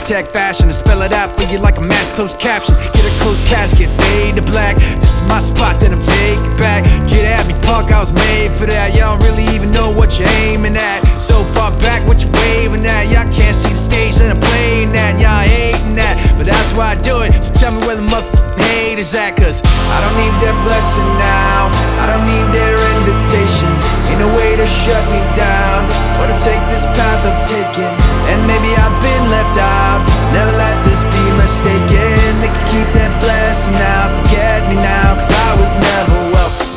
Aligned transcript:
hashtag 0.00 0.32
fashion 0.32 0.66
to 0.68 0.72
spell 0.72 1.02
it 1.02 1.12
out 1.12 1.34
for 1.36 1.42
you 1.52 1.58
like 1.58 1.78
a 1.78 1.80
mass 1.80 2.10
closed 2.10 2.38
caption. 2.38 2.74
Get 2.92 3.04
a 3.04 3.22
closed 3.22 3.44
casket, 3.46 3.88
fade 4.00 4.36
to 4.36 4.42
black. 4.42 4.76
This 4.76 5.20
is 5.20 5.22
my 5.28 5.40
spot 5.40 5.80
that 5.80 5.92
I'm 5.92 6.00
taking 6.00 6.56
back. 6.56 6.84
Get 7.08 7.24
at 7.24 7.46
me, 7.46 7.54
punk, 7.62 7.92
I 7.92 8.00
was 8.00 8.12
made 8.12 8.50
for 8.52 8.66
that. 8.66 8.94
Y'all 8.94 9.18
don't 9.18 9.26
really 9.26 9.44
even 9.54 9.70
know 9.70 9.90
what 9.90 10.18
you're 10.18 10.28
aiming 10.48 10.76
at. 10.76 11.04
So 11.20 11.44
far 11.52 11.70
back, 11.78 12.06
what 12.06 12.22
you 12.24 12.30
waving 12.32 12.86
at? 12.86 13.12
Y'all 13.12 13.28
can't 13.32 13.54
see 13.54 13.70
the 13.70 13.76
stage 13.76 14.16
that 14.16 14.30
I'm 14.30 14.40
playing 14.40 14.96
at. 14.96 15.20
Y'all 15.20 15.44
hating 15.44 15.94
that, 15.96 16.16
but 16.36 16.46
that's 16.46 16.72
why 16.72 16.92
I 16.92 16.96
do 16.96 17.22
it. 17.22 17.32
So 17.44 17.52
tell 17.54 17.72
me 17.72 17.86
where 17.86 17.96
the 17.96 18.06
motherfucking 18.06 18.60
haters 18.60 19.14
at, 19.14 19.36
cause 19.36 19.60
I 19.64 19.96
don't 20.00 20.16
need 20.16 20.34
their 20.40 20.56
blessing 20.64 21.10
now. 21.20 21.68
I 22.00 22.04
don't 22.08 22.24
need 22.24 22.48
their 22.56 22.78
invitation. 22.96 23.68
Ain't 24.08 24.20
no 24.20 24.30
way 24.36 24.56
to 24.56 24.66
shut 24.66 25.04
me 25.12 25.20
down 25.36 25.99
or 26.18 26.26
to 26.26 26.36
take 26.42 26.62
this 26.72 26.84
path 26.98 27.22
of 27.28 27.36
taking. 27.46 27.94
And 28.30 28.40
maybe 28.46 28.74
I've 28.74 28.98
been 29.02 29.24
left 29.30 29.56
out. 29.58 30.00
Never 30.32 30.52
let 30.56 30.76
this 30.84 31.02
be 31.04 31.24
mistaken. 31.38 32.40
They 32.42 32.50
can 32.50 32.66
keep 32.72 32.88
that 32.98 33.12
blessing 33.20 33.74
now. 33.74 34.10
Forget 34.22 34.66
me 34.68 34.76
now, 34.76 35.14
cause 35.18 35.30
I 35.30 35.50
was 35.60 35.72
never 35.78 36.18
welcome. 36.32 36.70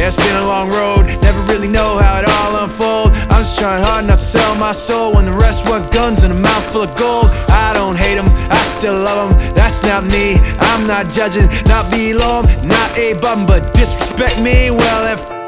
Yeah, 0.00 0.06
it's 0.06 0.16
been 0.16 0.36
a 0.36 0.46
long 0.46 0.70
road, 0.70 1.04
never 1.20 1.42
really 1.52 1.68
know 1.68 1.98
how 1.98 2.20
it 2.20 2.24
all 2.24 2.64
unfold. 2.64 3.12
I'm 3.28 3.42
just 3.44 3.58
trying 3.58 3.84
hard 3.84 4.06
not 4.06 4.18
to 4.18 4.24
sell 4.24 4.54
my 4.56 4.72
soul 4.72 5.12
when 5.12 5.26
the 5.26 5.32
rest 5.32 5.68
want 5.68 5.92
guns 5.92 6.22
and 6.22 6.32
a 6.32 6.36
mouth 6.36 6.64
full 6.72 6.84
of 6.84 6.96
gold. 6.96 7.26
I 7.50 7.74
don't 7.74 7.96
hate 7.96 8.14
them, 8.14 8.30
I 8.50 8.62
still 8.62 8.94
love 8.94 9.28
them. 9.28 9.54
That's 9.54 9.82
not 9.82 10.04
me, 10.04 10.36
I'm 10.58 10.86
not 10.86 11.10
judging, 11.10 11.48
not 11.66 11.90
below 11.90 12.38
'em, 12.38 12.66
not 12.66 12.96
a 12.96 13.12
bum, 13.12 13.44
but 13.44 13.74
disrespect 13.74 14.38
me. 14.40 14.70
Well, 14.70 15.04
if 15.12 15.39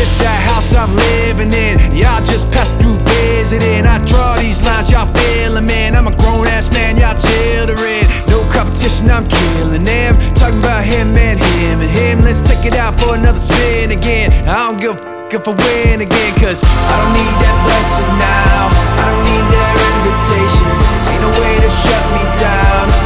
it's 0.00 0.18
that 0.18 0.40
house 0.40 0.72
I'm 0.72 0.96
living 0.96 1.52
in. 1.52 1.76
Y'all 1.94 2.24
just 2.24 2.50
pass 2.50 2.72
through 2.74 2.96
visiting. 3.04 3.84
I 3.84 4.00
draw 4.08 4.40
these 4.40 4.62
lines, 4.62 4.90
y'all 4.90 5.06
feeling, 5.12 5.66
man. 5.66 5.94
I'm 5.94 6.08
a 6.08 6.16
grown 6.16 6.46
ass 6.48 6.72
man, 6.72 6.96
y'all 6.96 7.18
children. 7.20 8.08
No 8.26 8.40
competition, 8.50 9.10
I'm 9.10 9.28
killing 9.28 9.84
them. 9.84 10.16
Talking 10.34 10.58
about 10.58 10.84
him 10.84 11.16
and 11.16 11.38
him 11.38 11.80
and 11.80 11.90
him. 11.90 12.20
Let's 12.22 12.40
take 12.40 12.64
it 12.64 12.74
out 12.74 12.98
for 12.98 13.14
another 13.14 13.38
spin 13.38 13.90
again. 13.92 14.32
I 14.48 14.68
don't 14.68 14.80
give 14.80 14.96
a 14.96 14.98
fuck 14.98 15.34
if 15.34 15.46
I 15.46 15.52
win 15.52 16.00
again, 16.00 16.32
cause 16.40 16.64
I 16.64 16.94
don't 16.96 17.12
need 17.12 17.34
that 17.44 17.56
blessing 17.68 18.10
now. 18.16 18.72
I 18.72 19.04
don't 19.12 19.24
need 19.28 19.46
their 19.52 19.74
invitation. 19.92 20.68
Ain't 21.12 21.22
no 21.22 21.30
way 21.38 21.54
to 21.60 21.70
shut 21.84 22.04
me 22.16 22.24
down. 22.40 22.99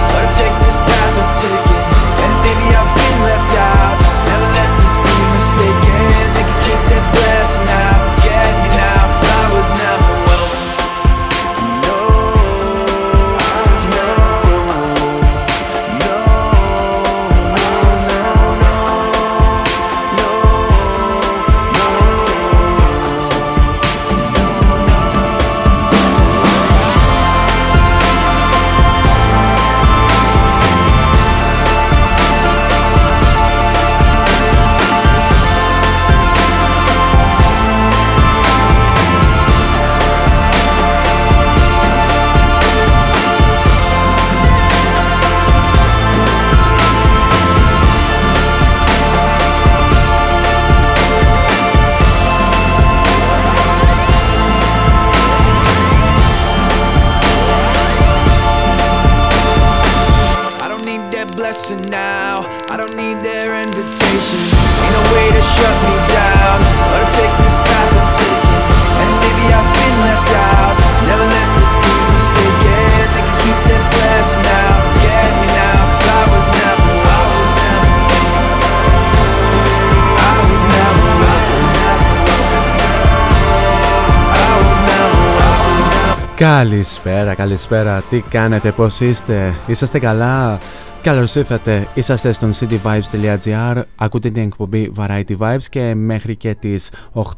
Καλησπέρα, 86.36 87.34
καλησπέρα. 87.34 88.00
Τι 88.11 88.20
κάνετε, 88.20 88.72
πώς 88.72 89.00
είστε, 89.00 89.55
είσαστε 89.67 89.98
καλά; 89.98 90.58
Καλώς 91.02 91.34
ήρθατε, 91.34 91.89
είσαστε 91.95 92.33
στον 92.33 92.50
cityvibes.gr, 92.52 93.83
ακούτε 93.96 94.30
την 94.30 94.42
εκπομπή 94.42 94.92
Variety 94.96 95.36
Vibes 95.39 95.62
και 95.70 95.95
μέχρι 95.95 96.36
και 96.36 96.55
τις 96.55 96.90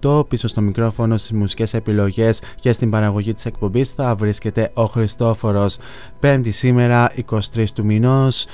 8 0.03 0.29
πίσω 0.29 0.49
στο 0.49 0.61
μικρόφωνο 0.61 1.17
στις 1.17 1.33
μουσικές 1.33 1.75
επιλογές 1.75 2.43
και 2.61 2.73
στην 2.73 2.91
παραγωγή 2.91 3.35
της 3.35 3.47
εκπομπής 3.47 3.91
θα 3.91 4.15
βρίσκεται 4.15 4.71
ο 4.75 4.85
Χριστόφορος. 4.85 5.79
Πέμπτη 6.21 6.51
σήμερα, 6.51 7.13
23 7.31 7.73
του 7.75 7.85
μηνός. 7.85 8.47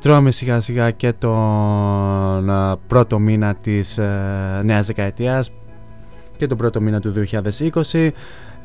Τρώμε 0.00 0.30
σιγά 0.30 0.60
σιγά 0.60 0.90
και 0.90 1.12
τον 1.12 2.50
α, 2.50 2.76
πρώτο 2.86 3.18
μήνα 3.18 3.54
της 3.54 3.98
ε, 3.98 4.60
νέας 4.64 4.86
δεκαετίας 4.86 5.50
και 6.36 6.46
τον 6.46 6.56
πρώτο 6.56 6.80
μήνα 6.80 7.00
του 7.00 7.12
2020. 7.92 8.10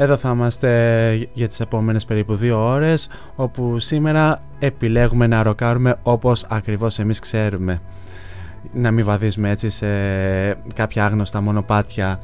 Εδώ 0.02 0.18
θα 0.18 0.30
είμαστε 0.30 1.30
για 1.34 1.48
τις 1.48 1.60
επόμενες 1.60 2.06
περίπου 2.06 2.36
δύο 2.36 2.68
ώρες 2.68 3.10
όπου 3.36 3.80
σήμερα 3.80 4.42
επιλέγουμε 4.60 5.28
να 5.28 5.44
ροκάρουμε 5.44 5.96
όπως 6.04 6.46
ακριβώς 6.50 7.00
εμείς 7.00 7.20
ξέρουμε. 7.20 7.82
Να 8.74 8.92
μην 8.92 9.06
βαδίζουμε 9.06 9.50
έτσι 9.50 9.70
σε 9.70 9.88
κάποια 10.76 11.06
άγνωστα 11.06 11.42
μονοπάτια. 11.42 12.20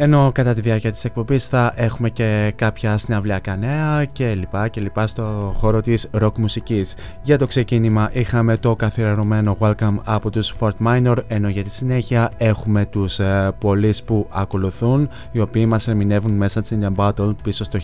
Ενώ 0.00 0.30
κατά 0.32 0.54
τη 0.54 0.60
διάρκεια 0.60 0.90
της 0.90 1.04
εκπομπής 1.04 1.46
θα 1.46 1.72
έχουμε 1.76 2.10
και 2.10 2.52
κάποια 2.56 2.98
συναυλιακά 2.98 3.56
νέα 3.56 4.04
και 4.04 4.34
λοιπά 4.34 4.68
και 4.68 4.80
λοιπά 4.80 5.06
στο 5.06 5.54
χώρο 5.56 5.80
της 5.80 6.10
rock 6.20 6.32
μουσικής. 6.36 6.94
Για 7.22 7.38
το 7.38 7.46
ξεκίνημα 7.46 8.10
είχαμε 8.12 8.56
το 8.56 8.76
καθιερωμένο 8.76 9.56
Welcome 9.60 9.96
από 10.04 10.30
τους 10.30 10.54
Fort 10.60 10.86
Minor 10.86 11.16
ενώ 11.28 11.48
για 11.48 11.64
τη 11.64 11.70
συνέχεια 11.70 12.30
έχουμε 12.36 12.86
τους 12.86 13.18
ε, 13.18 13.50
πολλείς 13.58 14.02
που 14.02 14.26
ακολουθούν 14.30 15.08
οι 15.32 15.40
οποίοι 15.40 15.64
μας 15.68 15.88
ερμηνεύουν 15.88 16.32
μέσα 16.32 16.62
στην 16.62 16.94
Battle 16.96 17.34
πίσω 17.42 17.64
στο 17.64 17.78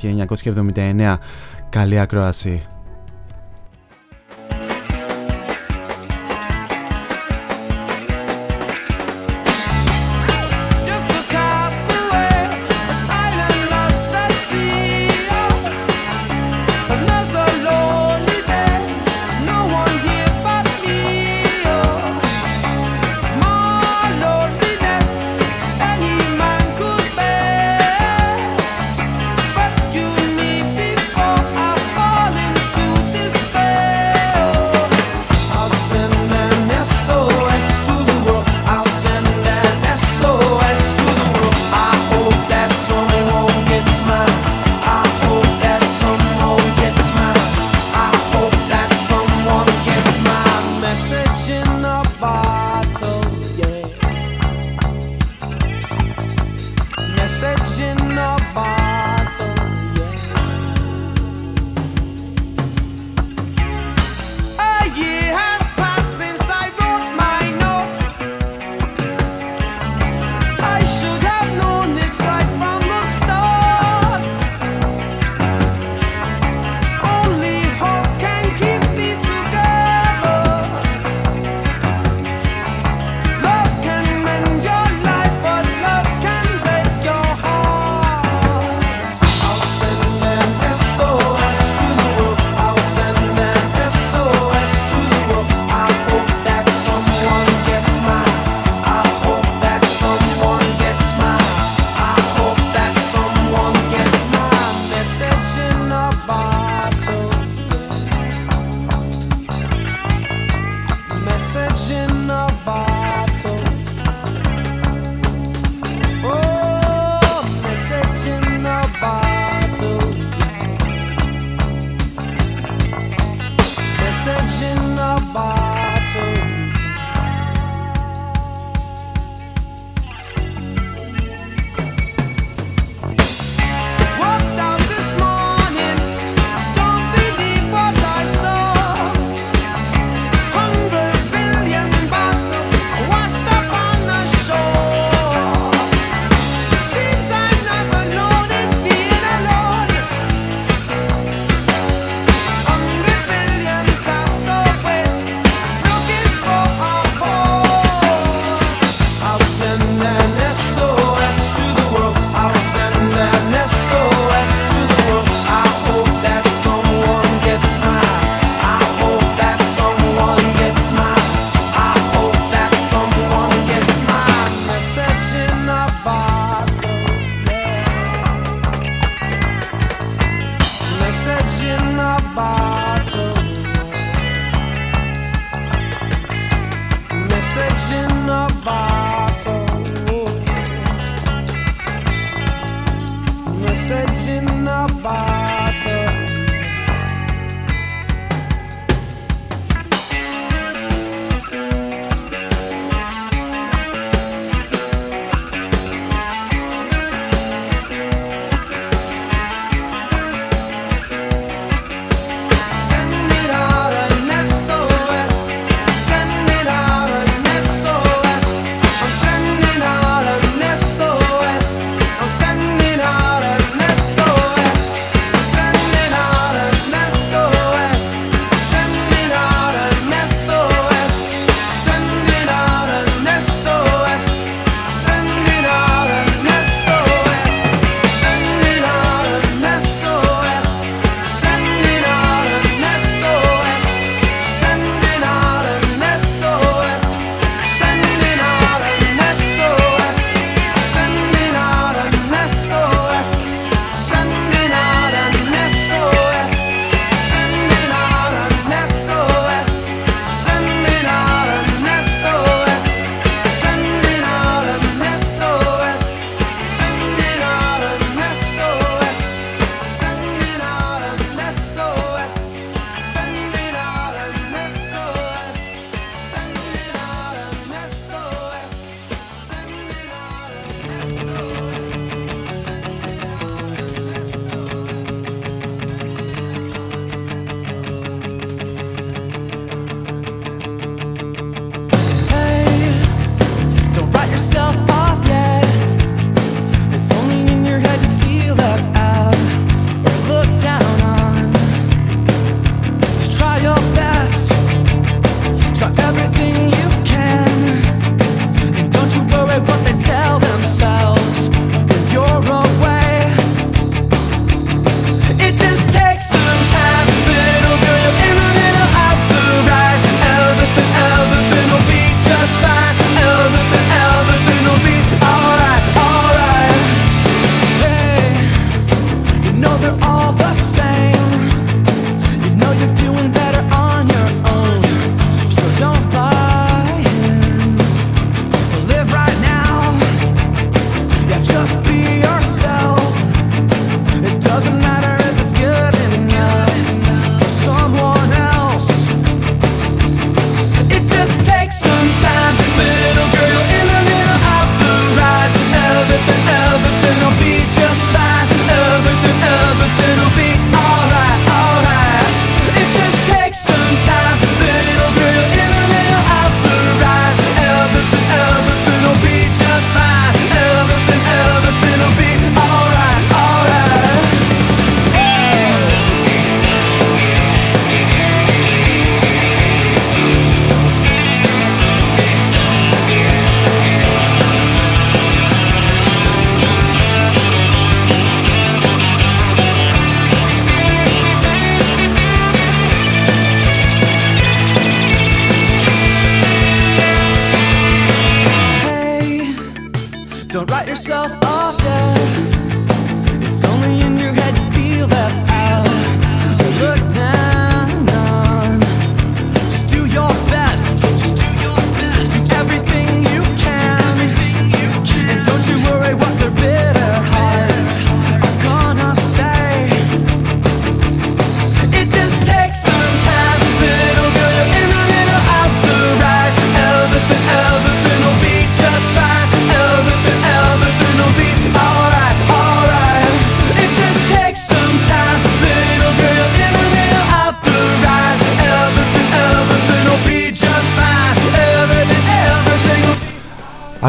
1979. 0.75 1.17
Καλή 1.69 2.01
ακρόαση. 2.01 2.63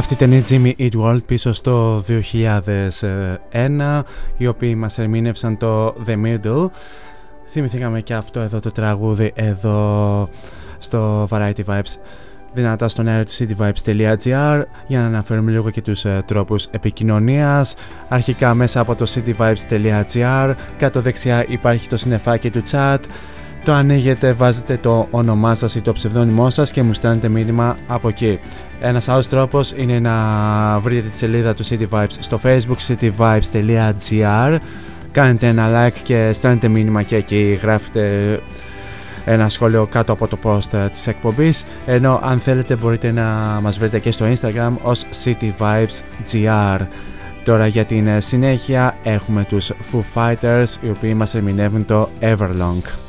Αυτή 0.07 0.23
ήταν 0.23 0.31
η 0.31 0.43
Jimmy 0.49 0.81
Eat 0.81 1.01
World 1.01 1.25
πίσω 1.25 1.53
στο 1.53 2.03
2001 2.07 4.01
οι 4.37 4.47
οποίοι 4.47 4.75
μας 4.77 4.97
ερμήνευσαν 4.97 5.57
το 5.57 5.95
The 6.05 6.15
Middle. 6.25 6.69
Θυμηθήκαμε 7.47 8.01
και 8.01 8.13
αυτό 8.13 8.39
εδώ 8.39 8.59
το 8.59 8.71
τραγούδι 8.71 9.31
εδώ 9.35 10.29
στο 10.77 11.27
Variety 11.31 11.63
Vibes. 11.65 11.97
Δυνατά 12.53 12.87
στον 12.87 13.07
αέρα 13.07 13.23
του 13.23 13.31
cityvibes.gr 13.31 14.63
για 14.87 14.99
να 14.99 15.05
αναφέρουμε 15.05 15.51
λίγο 15.51 15.69
και 15.69 15.81
τους 15.81 16.05
ε, 16.05 16.23
τρόπους 16.25 16.65
επικοινωνίας. 16.65 17.75
Αρχικά 18.07 18.53
μέσα 18.53 18.79
από 18.79 18.95
το 18.95 19.05
cityvibes.gr 19.15 20.53
κάτω 20.77 21.01
δεξιά 21.01 21.45
υπάρχει 21.47 21.87
το 21.87 21.97
συνεφάκι 21.97 22.49
του 22.49 22.61
chat 22.71 22.99
το 23.65 23.73
ανοίγετε, 23.73 24.33
βάζετε 24.33 24.77
το 24.77 25.07
όνομά 25.11 25.55
σας 25.55 25.75
ή 25.75 25.81
το 25.81 25.93
ψευδόνυμό 25.93 26.49
σας 26.49 26.71
και 26.71 26.83
μου 26.83 26.93
στέλνετε 26.93 27.27
μήνυμα 27.27 27.75
από 27.87 28.07
εκεί. 28.07 28.39
Ένας 28.79 29.09
άλλος 29.09 29.27
τρόπος 29.27 29.73
είναι 29.75 29.99
να 29.99 30.15
βρείτε 30.79 31.07
τη 31.07 31.15
σελίδα 31.15 31.53
του 31.53 31.65
City 31.65 31.87
Vibes 31.89 32.05
στο 32.19 32.39
facebook 32.43 32.77
cityvibes.gr 32.87 34.57
Κάνετε 35.11 35.47
ένα 35.47 35.67
like 35.87 35.97
και 36.03 36.31
στέλνετε 36.31 36.67
μήνυμα 36.67 37.01
και 37.01 37.15
εκεί 37.15 37.59
γράφετε 37.61 38.39
ένα 39.25 39.49
σχόλιο 39.49 39.85
κάτω 39.85 40.11
από 40.11 40.27
το 40.27 40.37
post 40.43 40.89
της 40.91 41.07
εκπομπής 41.07 41.65
ενώ 41.85 42.19
αν 42.23 42.39
θέλετε 42.39 42.75
μπορείτε 42.75 43.11
να 43.11 43.23
μας 43.61 43.77
βρείτε 43.77 43.99
και 43.99 44.11
στο 44.11 44.25
Instagram 44.25 44.71
ως 44.81 45.05
cityvibesgr 45.23 46.79
Τώρα 47.43 47.67
για 47.67 47.85
την 47.85 48.21
συνέχεια 48.21 48.95
έχουμε 49.03 49.43
τους 49.43 49.71
Foo 49.71 50.01
Fighters 50.13 50.67
οι 50.81 50.89
οποίοι 50.89 51.13
μας 51.15 51.35
ερμηνεύουν 51.35 51.85
το 51.85 52.09
Everlong. 52.21 53.04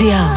Yeah. 0.00 0.27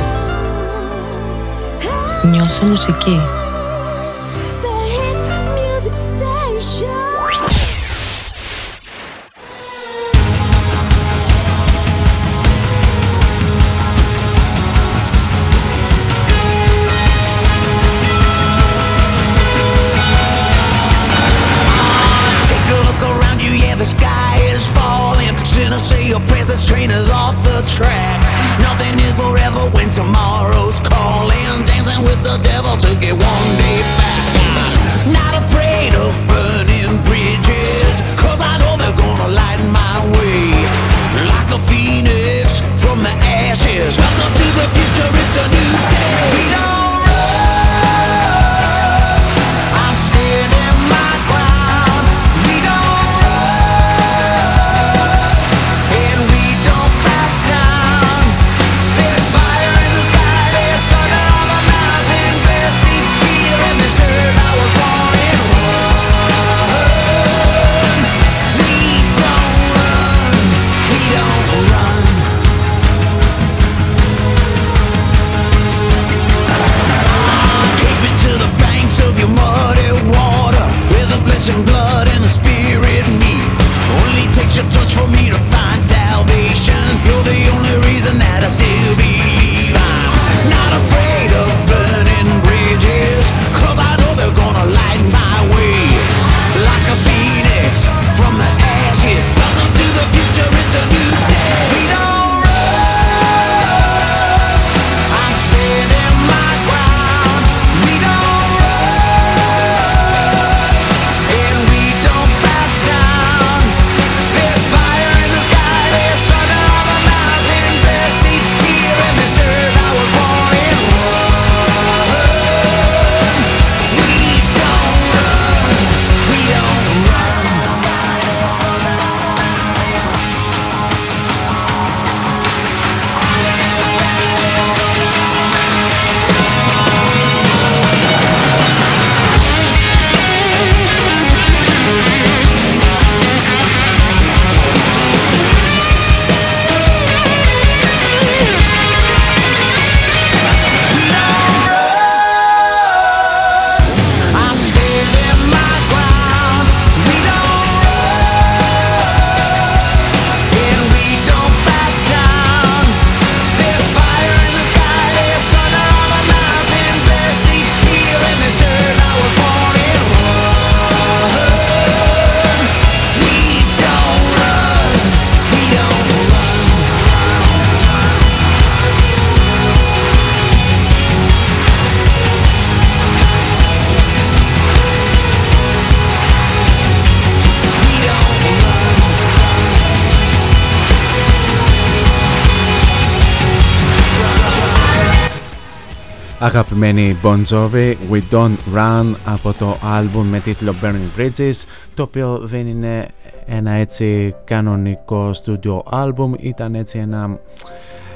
Μένει 196.83 197.15
Bon 197.23 197.41
Jovi 197.49 197.95
We 198.11 198.21
Don't 198.31 198.75
Run 198.75 199.13
από 199.25 199.53
το 199.53 199.77
άλμπουμ 199.83 200.27
με 200.27 200.39
τίτλο 200.39 200.73
Burning 200.81 201.19
Bridges 201.19 201.65
το 201.93 202.03
οποίο 202.03 202.37
δεν 202.43 202.67
είναι 202.67 203.07
ένα 203.45 203.71
έτσι 203.71 204.35
κανονικό 204.43 205.31
studio 205.43 205.79
album 205.91 206.31
ήταν 206.39 206.75
έτσι 206.75 206.97
ένα 206.97 207.39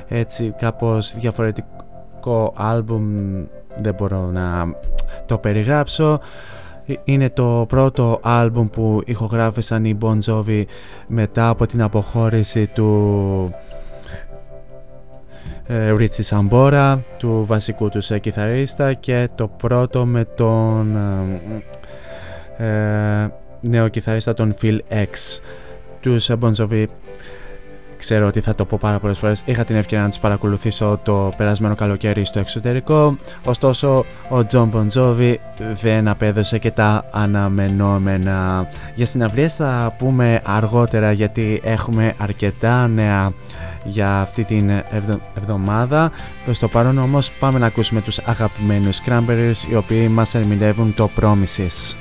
έτσι 0.08 0.54
κάπως 0.60 1.16
διαφορετικό 1.16 2.54
album 2.60 3.02
δεν 3.78 3.94
μπορώ 3.98 4.30
να 4.32 4.76
το 5.26 5.38
περιγράψω. 5.38 6.20
Είναι 7.04 7.30
το 7.30 7.66
πρώτο 7.68 8.20
άλμπουμ 8.24 8.68
που 8.68 9.02
ηχογράφησαν 9.06 9.86
οι 9.86 9.98
Bon 10.02 10.18
Jovi 10.26 10.64
μετά 11.08 11.50
από 11.50 11.66
την 11.66 11.82
αποχώρηση 11.82 12.68
του 12.68 13.54
ε, 15.68 15.92
Ρίτσι 15.92 16.24
Σαμπόρα, 16.24 17.04
του 17.18 17.44
βασικού 17.48 17.90
τους 17.90 18.12
κιθαρίστα 18.22 18.94
και 18.94 19.30
το 19.36 19.48
πρώτο 19.48 20.06
με 20.06 20.26
τον 20.26 20.96
ε, 22.58 23.24
ε, 23.24 23.32
νέο 23.60 23.88
κιθαρίστα 23.88 24.34
τον 24.34 24.56
Phil 24.62 24.80
X. 24.90 25.40
Τους 26.02 26.30
Bon 26.40 26.52
Jovi 26.58 26.86
ξέρω 28.06 28.28
ότι 28.28 28.40
θα 28.40 28.56
το 28.56 28.66
πω 28.66 28.78
πάρα 28.82 29.00
πολλές 29.00 29.18
φορές. 29.18 29.42
Είχα 29.46 29.64
την 29.64 29.76
ευκαιρία 29.76 30.04
να 30.04 30.10
τους 30.10 30.20
παρακολουθήσω 30.20 31.00
το 31.04 31.34
περασμένο 31.38 31.76
καλοκαίρι 31.76 32.26
στο 32.26 32.40
εξωτερικό. 32.40 33.18
Ωστόσο, 33.44 34.06
ο 34.30 34.46
Τζον 34.46 34.68
Μποντζόβι 34.68 35.40
δεν 35.82 36.08
απέδωσε 36.08 36.58
και 36.58 36.72
τα 36.72 37.06
αναμενόμενα. 37.12 38.68
Για 38.96 39.06
συναυλίες 39.06 39.56
θα 39.56 39.96
πούμε 39.98 40.42
αργότερα 40.44 41.12
γιατί 41.12 41.62
έχουμε 41.64 42.14
αρκετά 42.18 42.88
νέα 42.88 43.34
για 43.84 44.20
αυτή 44.20 44.44
την 44.44 44.72
εβδομάδα. 45.36 46.12
Προς 46.46 46.60
το 46.60 46.68
παρόν 46.68 46.98
όμως, 46.98 47.32
πάμε 47.32 47.60
να 47.60 47.66
ακούσουμε 47.66 48.02
τους 48.02 48.20
αγαπημένους 48.20 49.02
Cranberries 49.06 49.70
οι 49.72 49.76
οποίοι 49.76 50.10
μας 50.12 50.36
ερμηνεύουν 50.36 50.94
το 50.94 51.10
Promises. 51.20 51.96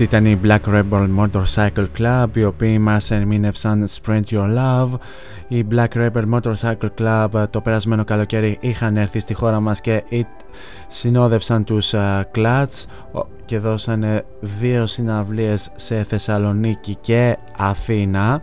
Αυτή 0.00 0.16
ήταν 0.16 0.26
η 0.26 0.40
Black 0.44 0.74
Rebel 0.74 1.08
Motorcycle 1.18 1.86
Club, 1.98 2.26
οι 2.32 2.44
οποίοι 2.44 2.78
μας 2.80 3.10
ερμήνευσαν 3.10 3.86
Sprint 3.88 4.22
Your 4.30 4.56
Love. 4.56 4.88
Η 5.48 5.66
Black 5.70 5.88
Rebel 5.94 6.24
Motorcycle 6.34 6.88
Club 6.98 7.44
το 7.50 7.60
περασμένο 7.60 8.04
καλοκαίρι 8.04 8.58
είχαν 8.60 8.96
έρθει 8.96 9.18
στη 9.18 9.34
χώρα 9.34 9.60
μας 9.60 9.80
και 9.80 10.02
συνόδευσαν 10.88 11.64
τους 11.64 11.92
uh, 11.94 12.22
Clutch 12.34 12.84
και 13.44 13.58
δώσανε 13.58 14.24
δύο 14.40 14.86
συναυλίες 14.86 15.70
σε 15.74 16.02
Θεσσαλονίκη 16.02 16.96
και 17.00 17.36
Αθήνα 17.56 18.42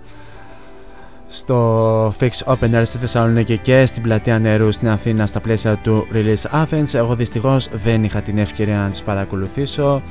στο 1.27 2.07
Fix 2.19 2.29
Open 2.45 2.79
Air 2.79 2.81
στη 2.85 2.97
Θεσσαλονίκη 2.97 3.57
και 3.57 3.85
στην 3.85 4.03
πλατεία 4.03 4.39
νερού 4.39 4.71
στην 4.71 4.89
Αθήνα 4.89 5.25
στα 5.25 5.39
πλαίσια 5.39 5.75
του 5.75 6.07
Release 6.13 6.63
Athens. 6.63 6.93
Εγώ 6.93 7.15
δυστυχώς 7.15 7.69
δεν 7.83 8.03
είχα 8.03 8.21
την 8.21 8.37
ευκαιρία 8.37 8.77
να 8.77 8.89
τους 8.89 9.01
παρακολουθήσω 9.01 10.01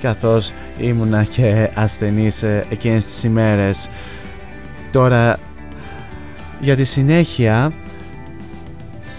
καθώς 0.00 0.52
ήμουνα 0.78 1.24
και 1.24 1.70
ασθενής 1.74 2.42
ε, 2.42 2.64
εκείνες 2.68 3.04
τις 3.04 3.24
ημέρες. 3.24 3.88
Τώρα 4.90 5.38
για 6.60 6.76
τη 6.76 6.84
συνέχεια 6.84 7.72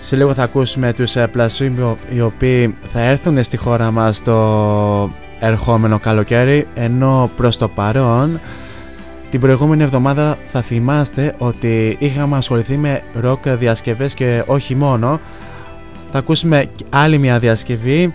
σε 0.01 0.15
λίγο 0.15 0.33
θα 0.33 0.43
ακούσουμε 0.43 0.93
τους 0.93 1.15
Placebo 1.17 1.95
οι 2.13 2.21
οποίοι 2.21 2.75
θα 2.93 2.99
έρθουν 2.99 3.43
στη 3.43 3.57
χώρα 3.57 3.91
μας 3.91 4.21
το 4.21 5.09
ερχόμενο 5.39 5.99
καλοκαίρι 5.99 6.67
ενώ 6.73 7.31
προς 7.35 7.57
το 7.57 7.67
παρόν 7.67 8.39
την 9.29 9.39
προηγούμενη 9.39 9.83
εβδομάδα 9.83 10.37
θα 10.51 10.61
θυμάστε 10.61 11.35
ότι 11.37 11.95
είχαμε 11.99 12.37
ασχοληθεί 12.37 12.77
με 12.77 13.03
ροκ 13.13 13.49
διασκευές 13.49 14.13
και 14.13 14.43
όχι 14.45 14.75
μόνο 14.75 15.19
θα 16.11 16.17
ακούσουμε 16.17 16.65
άλλη 16.89 17.17
μια 17.17 17.39
διασκευή 17.39 18.13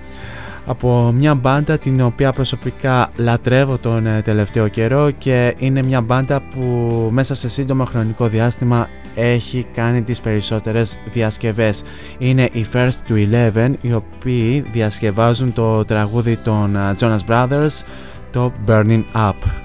από 0.67 1.13
μια 1.17 1.35
μπάντα 1.35 1.79
την 1.79 2.01
οποία 2.01 2.33
προσωπικά 2.33 3.11
λατρεύω 3.17 3.79
τον 3.79 4.07
ε, 4.07 4.23
τελευταίο 4.23 4.69
καιρό 4.69 5.11
και 5.11 5.55
είναι 5.59 5.83
μια 5.83 6.01
μπάντα 6.01 6.43
που 6.55 6.61
μέσα 7.13 7.35
σε 7.35 7.49
σύντομο 7.49 7.85
χρονικό 7.85 8.27
διάστημα 8.27 8.89
έχει 9.15 9.67
κάνει 9.75 10.03
τις 10.03 10.21
περισσότερες 10.21 10.99
διασκευές. 11.13 11.83
Είναι 12.19 12.49
οι 12.53 12.67
First 12.73 13.09
to 13.09 13.13
Eleven 13.13 13.73
οι 13.81 13.93
οποίοι 13.93 14.61
διασκευάζουν 14.73 15.53
το 15.53 15.85
τραγούδι 15.85 16.37
των 16.37 16.77
ε, 16.77 16.95
Jonas 17.01 17.19
Brothers 17.29 17.83
το 18.31 18.53
Burning 18.67 19.03
Up. 19.15 19.64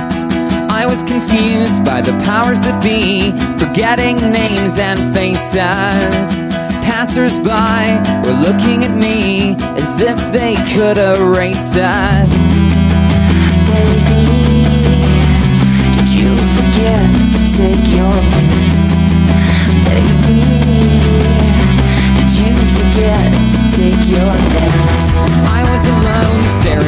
Slip. 0.00 0.70
I 0.70 0.86
was 0.86 1.02
confused 1.02 1.84
by 1.84 2.00
the 2.00 2.16
powers 2.24 2.62
that 2.62 2.80
be, 2.82 3.32
forgetting 3.58 4.16
names 4.32 4.78
and 4.78 4.98
faces. 5.14 6.42
Passers-by 6.82 8.00
were 8.24 8.32
looking 8.32 8.84
at 8.84 8.96
me 8.96 9.56
as 9.78 10.00
if 10.00 10.32
they 10.32 10.54
could 10.72 10.96
erase 10.98 11.74
it. 11.76 12.28
Baby, 13.68 14.32
did 15.96 16.08
you 16.10 16.36
forget 16.56 17.04
to 17.36 17.44
take 17.56 17.86
your 17.92 18.16
meds? 18.32 18.88
Baby, 19.90 20.40
did 22.18 22.30
you 22.40 22.52
forget 22.78 23.28
to 23.52 23.60
take 23.76 24.02
your 24.08 24.32
meds? 24.54 25.06
I 25.46 25.48
was 25.70 25.82
alone, 25.84 26.48
free 26.62 26.80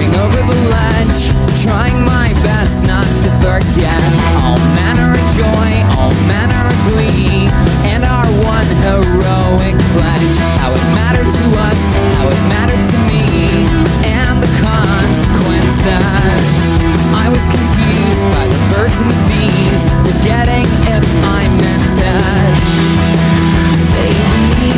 together. 3.42 4.14
All 4.38 4.58
manner 4.78 5.10
of 5.18 5.26
joy, 5.34 5.70
all 5.98 6.14
manner 6.30 6.62
of 6.70 6.78
glee, 6.94 7.50
and 7.90 8.04
our 8.04 8.26
one 8.46 8.70
heroic 8.86 9.74
pledge. 9.94 10.36
How 10.62 10.70
it 10.70 10.86
mattered 10.94 11.26
to 11.26 11.46
us, 11.58 11.80
how 12.14 12.28
it 12.30 12.42
mattered 12.46 12.84
to 12.86 12.98
me, 13.10 13.26
and 14.06 14.38
the 14.38 14.52
consequences. 14.62 15.82
I 17.18 17.26
was 17.34 17.42
confused 17.50 18.24
by 18.30 18.46
the 18.46 18.60
birds 18.70 18.98
and 19.02 19.10
the 19.10 19.20
bees, 19.26 19.90
forgetting 20.06 20.66
if 20.94 21.04
I 21.26 21.42
meant 21.50 21.98
it. 21.98 22.54
Baby, 23.98 24.70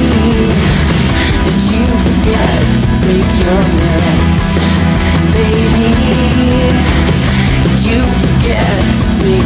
did 1.45 1.61
you 1.69 1.85
forget 2.01 2.65
to 2.81 2.95
take 3.05 3.31
your 3.45 3.61
meds? 3.77 4.43
Baby 5.37 6.35
you 7.87 8.34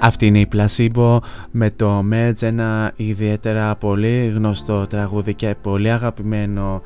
Αυτή 0.00 0.26
είναι 0.26 0.40
η 0.40 0.48
Placebo 0.52 1.18
με 1.50 1.70
το 1.70 2.04
Medge, 2.12 2.42
ένα 2.42 2.92
ιδιαίτερα 2.96 3.76
πολύ 3.76 4.26
γνωστό 4.34 4.86
τραγούδι 4.86 5.34
και 5.34 5.54
πολύ 5.62 5.90
αγαπημένο 5.90 6.82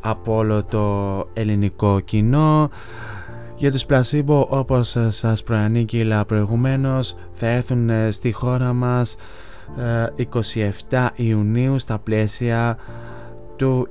από 0.00 0.34
όλο 0.36 0.64
το 0.64 0.84
ελληνικό 1.32 2.00
κοινό. 2.00 2.70
Για 3.56 3.72
τους 3.72 3.84
Placebo 3.88 4.46
όπως 4.48 4.96
σας 5.08 5.42
προανήγγειλα 5.42 6.24
προηγουμένως 6.24 7.16
θα 7.32 7.46
έρθουν 7.46 7.90
ε, 7.90 8.10
στη 8.10 8.32
χώρα 8.32 8.72
μας 8.72 9.16
ε, 10.16 10.24
27 10.90 11.08
Ιουνίου 11.14 11.78
στα 11.78 11.98
πλαίσια 11.98 12.78
του 13.56 13.88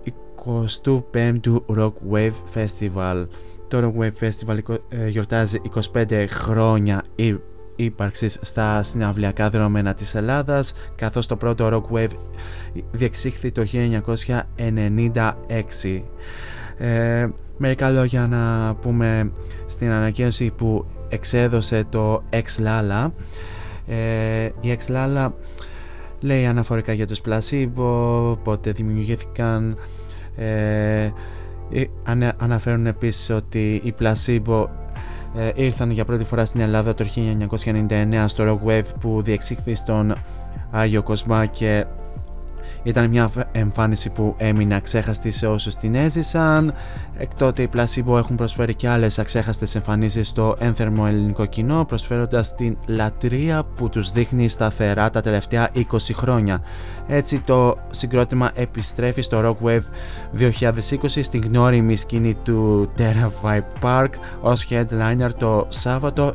25ου 0.84 1.62
Rock 1.78 1.94
Wave 2.12 2.34
Festival. 2.54 3.26
Το 3.68 3.78
Rock 3.94 4.02
Wave 4.02 4.28
Festival 4.28 4.58
ε, 4.90 5.08
γιορτάζει 5.08 5.62
25 5.94 6.26
χρόνια 6.30 7.04
ύ- 7.16 7.40
ύπαρξης 7.76 8.40
στα 8.42 8.84
συναυλιακά 8.84 9.50
δρόμενα 9.50 9.94
της 9.94 10.16
Ελλάδας 10.16 10.74
καθώς 10.96 11.26
το 11.28 11.36
πρώτο 11.36 11.70
Rock 11.74 11.84
Wave 11.96 12.10
διεξήχθη 12.92 13.52
το 13.52 13.64
1996. 13.66 16.04
Ε, 16.78 17.28
μερικά 17.58 17.90
λόγια 17.90 18.28
να 18.28 18.76
πούμε 18.76 19.32
στην 19.66 19.92
ανακοίνωση 19.92 20.52
που 20.58 20.86
εξέδωσε 21.10 21.84
το 21.90 22.24
Ex 22.30 22.44
Lala. 22.66 23.12
Ε, 23.88 24.46
η 24.62 24.78
Ex 24.78 24.92
Lala 24.92 25.32
λέει 26.22 26.46
αναφορικά 26.46 26.94
για 26.94 27.08
τους 27.08 27.22
Placebo, 27.26 28.38
πότε 28.44 28.72
δημιουργήθηκαν. 28.72 29.78
Ε, 30.36 31.12
ε, 31.72 31.84
ανε- 32.04 32.34
αναφέρουν 32.38 32.86
επίσης 32.86 33.30
ότι 33.30 33.82
οι 33.84 33.94
Placebo 34.00 34.66
ε, 35.38 35.52
ήρθαν 35.56 35.92
για 35.92 36.06
πρώτη 36.06 36.24
φορά 36.24 36.46
στην 36.46 36.60
Ελλάδα 36.60 36.94
το 36.94 37.06
1999 37.16 38.24
στο 38.28 38.44
Rock 38.48 38.70
Wave 38.70 38.94
που 39.00 39.22
διεξήχθη 39.22 39.76
στον 39.76 40.16
Άγιο 40.72 41.04
Κοσμά 41.04 41.46
και 41.46 41.86
ήταν 42.86 43.10
μια 43.10 43.28
φ- 43.28 43.46
εμφάνιση 43.52 44.10
που 44.10 44.36
έμεινε 44.38 44.76
αξέχαστη 44.76 45.32
σε 45.32 45.48
όσους 45.48 45.76
την 45.76 45.96
έζησαν. 45.96 46.74
Εκ 47.18 47.34
τότε 47.36 47.62
οι 47.62 47.70
Placebo 47.76 48.18
έχουν 48.18 48.36
προσφέρει 48.36 48.74
και 48.76 48.90
άλλες 48.90 49.20
αξέχαστες 49.20 49.76
εμφανίσεις 49.76 50.28
στο 50.28 50.56
ένθερμο 50.60 51.04
ελληνικό 51.08 51.46
κοινό, 51.46 51.86
προσφέροντας 51.86 52.56
την 52.56 52.78
λατρεία 52.86 53.64
που 53.76 53.90
τους 53.90 54.12
δείχνει 54.12 54.48
σταθερά 54.48 55.10
τα 55.10 55.22
τελευταία 55.22 55.70
20 55.76 55.82
χρόνια. 56.14 56.62
Έτσι 57.08 57.40
το 57.40 57.78
συγκρότημα 57.90 58.52
επιστρέφει 58.54 59.22
στο 59.22 59.42
Rock 59.62 59.68
Wave 59.68 59.84
2020 60.40 61.20
στην 61.22 61.42
γνώριμη 61.46 61.96
σκηνή 61.96 62.34
του 62.44 62.90
Terra 62.98 63.30
Vibe 63.44 63.84
Park 63.84 64.10
ως 64.42 64.68
headliner 64.70 65.30
το 65.38 65.66
Σάββατο 65.70 66.34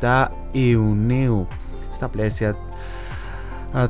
27 0.00 0.26
Ιουνίου 0.52 1.46
στα 1.90 2.08
πλαίσια 2.08 2.48
α, 2.48 2.54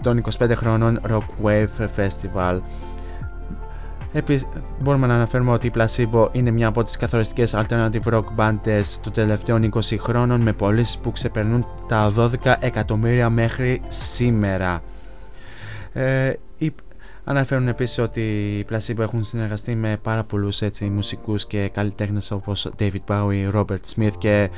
των 0.03 0.23
25 0.39 0.53
χρόνων 0.55 1.01
Rock 1.11 1.45
Wave 1.47 1.89
Festival. 1.97 2.61
Επίσης, 4.13 4.47
μπορούμε 4.81 5.07
να 5.07 5.15
αναφέρουμε 5.15 5.53
ότι 5.53 5.67
η 5.67 5.73
Placebo 5.77 6.29
είναι 6.33 6.51
μια 6.51 6.67
από 6.69 6.85
τις 6.85 6.97
καθοριστικές 6.97 7.55
alternative 7.57 8.03
rock 8.13 8.25
bands 8.37 8.85
των 9.03 9.13
τελευταίων 9.13 9.63
20 9.75 9.97
χρόνων 9.99 10.41
με 10.41 10.53
πωλήσεις 10.53 10.99
που 10.99 11.11
ξεπερνούν 11.13 11.67
τα 11.89 12.13
12 12.17 12.57
εκατομμύρια 12.61 13.31
μέχρι 13.31 13.81
σήμερα. 13.89 14.83
Ε, 15.93 16.33
οι- 16.59 16.75
Αναφέρουν 17.25 17.69
επίσης 17.69 17.99
ότι 17.99 18.21
οι 18.59 18.67
Placebo 18.71 18.99
έχουν 18.99 19.23
συνεργαστεί 19.23 19.75
με 19.75 19.97
πάρα 20.03 20.25
πολλούς 20.25 20.63
έτσι, 20.63 20.85
μουσικούς 20.85 21.47
και 21.47 21.69
καλλιτέχνες 21.73 22.31
όπως 22.31 22.71
David 22.79 23.01
Bowie, 23.09 23.53
Robert 23.55 23.81
Smith 23.97 24.13
και 24.19 24.51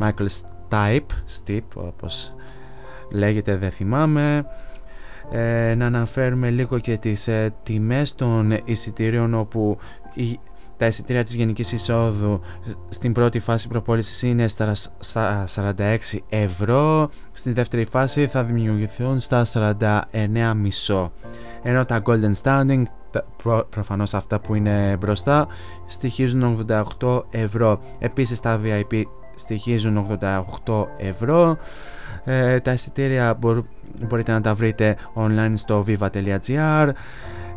Michael 0.00 0.26
Stipe, 0.70 1.06
Stipe 1.44 1.60
όπως 1.74 2.34
λέγεται 3.12 3.56
δεν 3.56 3.70
θυμάμαι 3.70 4.44
ε, 5.30 5.74
να 5.74 5.86
αναφέρουμε 5.86 6.50
λίγο 6.50 6.78
και 6.78 6.96
τις 6.96 7.28
ε, 7.28 7.54
τιμές 7.62 8.14
των 8.14 8.58
εισιτήριων 8.64 9.34
όπου 9.34 9.78
η, 10.14 10.38
τα 10.76 10.86
εισιτήρια 10.86 11.24
της 11.24 11.34
Γενικής 11.34 11.72
Εισόδου 11.72 12.40
στην 12.88 13.12
πρώτη 13.12 13.38
φάση 13.38 13.68
προπόλησης 13.68 14.22
είναι 14.22 14.48
στα, 14.48 14.74
στα 14.98 15.44
46 15.54 15.96
ευρώ. 16.28 17.10
Στην 17.32 17.54
δεύτερη 17.54 17.84
φάση 17.84 18.26
θα 18.26 18.44
δημιουργηθούν 18.44 19.20
στα 19.20 19.46
49,5 19.52 21.08
ενώ 21.62 21.84
τα 21.84 22.02
Golden 22.04 22.32
Standing 22.42 22.82
τα- 23.10 23.24
προ, 23.42 23.66
προφανώς 23.70 24.14
αυτά 24.14 24.40
που 24.40 24.54
είναι 24.54 24.96
μπροστά 25.00 25.46
στοιχίζουν 25.86 26.66
88 27.00 27.22
ευρώ. 27.30 27.80
Επίσης 27.98 28.40
τα 28.40 28.60
VIP 28.64 29.02
στοιχίζουν 29.34 30.06
88 30.64 30.86
ευρώ 30.96 31.56
ε, 32.24 32.60
τα 32.60 32.72
εισιτήρια 32.72 33.34
μπορ- 33.40 33.64
μπορείτε 34.08 34.32
να 34.32 34.40
τα 34.40 34.54
βρείτε 34.54 34.96
online 35.14 35.52
στο 35.54 35.84
viva.gr 35.86 36.88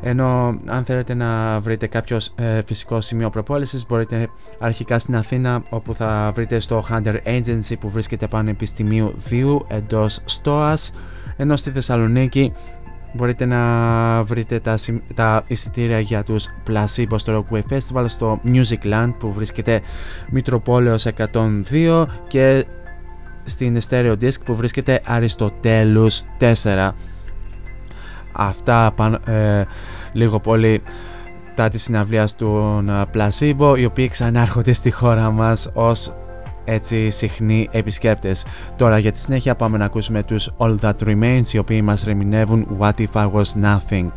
ενώ 0.01 0.57
αν 0.65 0.83
θέλετε 0.83 1.13
να 1.13 1.59
βρείτε 1.59 1.87
κάποιος 1.87 2.33
ε, 2.35 2.61
φυσικό 2.65 3.01
σημείο 3.01 3.29
προπόλησης 3.29 3.85
μπορείτε 3.85 4.27
αρχικά 4.59 4.99
στην 4.99 5.15
Αθήνα 5.15 5.63
όπου 5.69 5.93
θα 5.93 6.31
βρείτε 6.35 6.59
στο 6.59 6.83
Hunter 6.89 7.15
Agency 7.25 7.73
που 7.79 7.89
βρίσκεται 7.89 8.27
πάνω 8.27 8.49
επιστημίου 8.49 9.13
2 9.29 9.57
εντός 9.67 10.21
Στόας. 10.25 10.93
Ενώ 11.37 11.55
στη 11.57 11.71
Θεσσαλονίκη 11.71 12.53
μπορείτε 13.13 13.45
να 13.45 14.23
βρείτε 14.23 14.59
τα, 14.59 14.77
συμ- 14.77 15.13
τα 15.13 15.43
εισιτήρια 15.47 15.99
για 15.99 16.23
τους 16.23 16.47
Placebo 16.69 17.15
στο 17.15 17.45
Rockway 17.51 17.61
Festival 17.73 18.05
στο 18.07 18.41
Music 18.45 18.83
Land 18.93 19.13
που 19.19 19.31
βρίσκεται 19.31 19.81
Μητροπόλεως 20.29 21.07
102 21.71 22.05
και 22.27 22.65
στην 23.45 23.77
Stereo 23.89 24.15
Disc 24.21 24.41
που 24.45 24.55
βρίσκεται 24.55 25.01
Αριστοτέλους 25.05 26.23
4 26.63 26.95
αυτά 28.35 28.91
πάνω, 28.95 29.17
ε, 29.25 29.65
λίγο 30.13 30.39
πολύ 30.39 30.81
τα 31.55 31.69
της 31.69 31.83
συναυλίας 31.83 32.35
του 32.35 32.83
Placebo 32.87 33.75
οι 33.77 33.85
οποίοι 33.85 34.07
ξανάρχονται 34.07 34.73
στη 34.73 34.91
χώρα 34.91 35.31
μας 35.31 35.69
ως 35.73 36.13
έτσι 36.65 37.09
συχνοί 37.09 37.67
επισκέπτες. 37.71 38.45
Τώρα 38.75 38.97
για 38.97 39.11
τη 39.11 39.17
συνέχεια 39.17 39.55
πάμε 39.55 39.77
να 39.77 39.85
ακούσουμε 39.85 40.23
τους 40.23 40.51
All 40.57 40.75
That 40.81 40.93
Remains 41.05 41.53
οι 41.53 41.57
οποίοι 41.57 41.81
μας 41.83 42.03
ρεμινεύουν 42.03 42.67
What 42.79 42.93
If 42.97 43.11
I 43.13 43.31
Was 43.31 43.63
Nothing. 43.63 44.11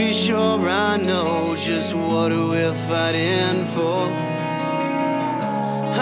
Be 0.00 0.12
sure 0.14 0.66
I 0.66 0.96
know 0.96 1.54
just 1.56 1.92
what 1.94 2.32
we're 2.32 2.78
fighting 2.88 3.64
for. 3.74 4.02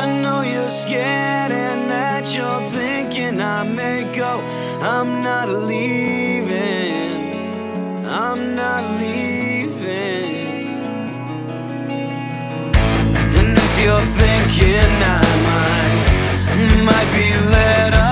I 0.03 0.07
know 0.22 0.42
you're 0.42 0.70
scared 0.70 1.53
and 1.66 1.90
that 1.90 2.24
you're 2.36 2.62
thinking 2.78 3.40
I 3.40 3.64
may 3.64 4.05
go. 4.12 4.32
I'm 4.94 5.11
not 5.28 5.49
leaving, 5.49 7.16
I'm 8.07 8.55
not 8.55 8.82
leaving. 9.01 10.28
And 13.38 13.51
if 13.66 13.74
you're 13.82 14.09
thinking 14.22 14.92
I 15.18 15.22
might, 15.49 15.99
might 16.88 17.11
be 17.18 17.28
led 17.55 17.92
astray, 17.94 18.07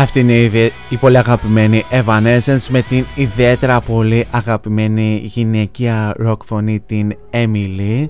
Αυτή 0.00 0.20
είναι 0.20 0.32
η, 0.32 0.72
η 0.88 0.96
πολύ 0.96 1.18
αγαπημένη 1.18 1.84
Evanescence 1.90 2.66
με 2.70 2.82
την 2.82 3.04
ιδιαίτερα 3.14 3.80
πολύ 3.80 4.26
αγαπημένη 4.30 5.20
γυναικεία 5.24 6.14
rock 6.26 6.36
φωνή 6.44 6.80
την 6.80 7.16
Emily. 7.30 8.06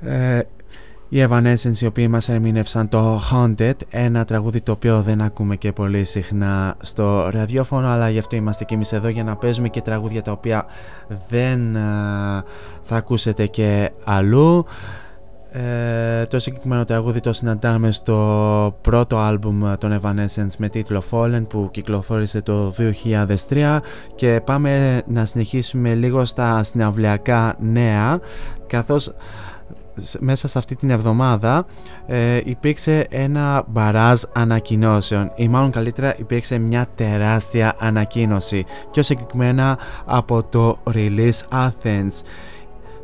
Ε, 0.00 0.40
οι 1.08 1.26
Evanescence 1.28 1.80
οι 1.80 1.86
οποίοι 1.86 2.06
μας 2.10 2.28
ερμήνευσαν 2.28 2.88
το 2.88 3.20
Haunted, 3.32 3.74
ένα 3.90 4.24
τραγούδι 4.24 4.60
το 4.60 4.72
οποίο 4.72 5.02
δεν 5.02 5.20
ακούμε 5.20 5.56
και 5.56 5.72
πολύ 5.72 6.04
συχνά 6.04 6.76
στο 6.80 7.28
ραδιόφωνο 7.28 7.88
αλλά 7.88 8.10
γι' 8.10 8.18
αυτό 8.18 8.36
είμαστε 8.36 8.64
και 8.64 8.74
εμείς 8.74 8.92
εδώ 8.92 9.08
για 9.08 9.24
να 9.24 9.36
παίζουμε 9.36 9.68
και 9.68 9.80
τραγούδια 9.80 10.22
τα 10.22 10.32
οποία 10.32 10.66
δεν 11.28 11.72
θα 12.82 12.96
ακούσετε 12.96 13.46
και 13.46 13.90
αλλού. 14.04 14.66
Ε, 15.54 16.26
το 16.26 16.38
συγκεκριμένο 16.38 16.84
τραγούδι 16.84 17.20
το 17.20 17.32
συναντάμε 17.32 17.92
στο 17.92 18.76
πρώτο 18.80 19.16
άλμπουμ 19.16 19.72
των 19.78 20.00
Evanescence 20.00 20.54
με 20.58 20.68
τίτλο 20.68 21.02
Fallen 21.10 21.42
που 21.48 21.68
κυκλοφόρησε 21.70 22.42
το 22.42 22.74
2003 23.48 23.78
και 24.14 24.40
πάμε 24.44 25.02
να 25.06 25.24
συνεχίσουμε 25.24 25.94
λίγο 25.94 26.24
στα 26.24 26.62
συναυλιακά 26.62 27.56
νέα 27.60 28.20
καθώς 28.66 29.14
μέσα 30.18 30.48
σε 30.48 30.58
αυτή 30.58 30.76
την 30.76 30.90
εβδομάδα 30.90 31.66
ε, 32.06 32.40
υπήρξε 32.44 33.06
ένα 33.10 33.64
μπαράζ 33.66 34.20
ανακοινώσεων. 34.32 35.32
Ή 35.34 35.48
μάλλον 35.48 35.70
καλύτερα 35.70 36.14
υπήρξε 36.18 36.58
μια 36.58 36.86
τεράστια 36.94 37.74
ανακοίνωση 37.78 38.64
πιο 38.90 39.02
συγκεκριμένα 39.02 39.78
από 40.04 40.42
το 40.42 40.78
Release 40.94 41.40
Athens 41.52 42.22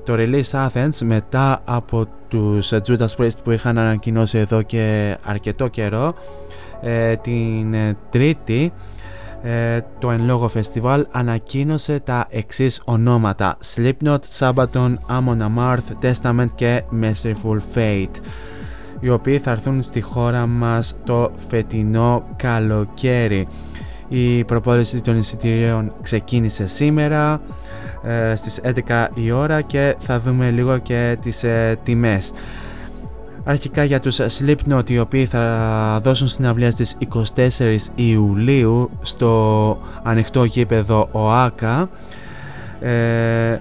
το 0.09 0.15
Release 0.17 0.69
Athens 0.69 0.99
μετά 1.05 1.61
από 1.65 2.07
τους 2.29 2.73
Judas 2.73 3.17
Priest 3.19 3.43
που 3.45 3.51
είχαν 3.51 3.79
ανακοινώσει 3.79 4.39
εδώ 4.39 4.63
και 4.63 5.17
αρκετό 5.25 5.69
καιρό 5.69 6.15
ε, 6.81 7.17
την 7.17 7.75
τρίτη 8.11 8.73
ε, 9.43 9.81
το 9.99 10.11
εν 10.11 10.25
λόγω 10.25 10.49
φεστιβάλ 10.49 11.07
ανακοίνωσε 11.11 12.01
τα 12.01 12.27
εξής 12.31 12.83
ονόματα 12.85 13.57
Slipknot, 13.75 14.19
Sabaton, 14.39 14.95
Amon 15.11 15.39
Amarth, 15.39 16.03
Testament 16.03 16.49
και 16.55 16.83
Merciful 17.03 17.59
Fate 17.75 18.21
οι 19.01 19.09
οποίοι 19.09 19.39
θα 19.39 19.51
έρθουν 19.51 19.83
στη 19.83 20.01
χώρα 20.01 20.47
μας 20.47 20.97
το 21.05 21.33
φετινό 21.49 22.23
καλοκαίρι. 22.37 23.47
Η 24.09 24.45
προπόληση 24.45 25.01
των 25.01 25.17
εισιτηρίων 25.17 25.93
ξεκίνησε 26.03 26.67
σήμερα 26.67 27.41
ε, 28.03 28.35
στις 28.37 28.61
11 28.89 29.07
η 29.15 29.31
ώρα 29.31 29.61
και 29.61 29.95
θα 29.99 30.21
δούμε 30.21 30.51
λίγο 30.51 30.79
και 30.79 31.17
τις 31.21 31.45
ε, 31.45 31.79
τιμές. 31.83 32.33
Αρχικά 33.45 33.85
για 33.85 34.01
τους 34.01 34.21
Slipknot 34.21 34.91
οι 34.91 34.99
οποίοι 34.99 35.27
θα 35.27 36.01
δώσουν 36.03 36.29
συναυλία 36.29 36.71
στις 36.71 36.97
24 37.37 37.77
Ιουλίου 37.95 38.91
στο 39.03 39.79
ανοιχτό 40.03 40.45
γήπεδο 40.45 41.09
ΟΑΚΑ 41.13 41.89
ε, 42.81 43.61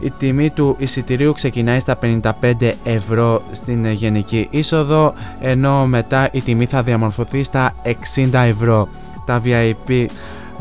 η 0.00 0.12
τιμή 0.18 0.50
του 0.50 0.76
εισιτηρίου 0.78 1.32
ξεκινάει 1.32 1.80
στα 1.80 1.98
55 2.02 2.72
ευρώ 2.84 3.42
στην 3.52 3.90
γενική 3.90 4.48
είσοδο 4.50 5.14
ενώ 5.40 5.86
μετά 5.86 6.28
η 6.32 6.42
τιμή 6.42 6.66
θα 6.66 6.82
διαμορφωθεί 6.82 7.42
στα 7.42 7.74
60 8.14 8.28
ευρώ. 8.32 8.88
Τα 9.24 9.42
VIP 9.44 9.88
ε, 9.88 10.04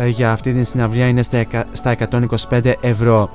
για 0.07 0.31
αυτή 0.31 0.53
την 0.53 0.65
συναυλία 0.65 1.07
είναι 1.07 1.23
στα 1.73 1.95
125 2.49 2.73
ευρώ. 2.81 3.29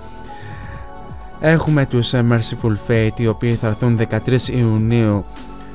Έχουμε 1.41 1.87
τους 1.87 2.13
ε, 2.13 2.25
Merciful 2.31 2.73
Fate 2.89 3.19
οι 3.21 3.27
οποίοι 3.27 3.53
θα 3.53 3.67
έρθουν 3.67 4.01
13 4.27 4.41
Ιουνίου 4.41 5.25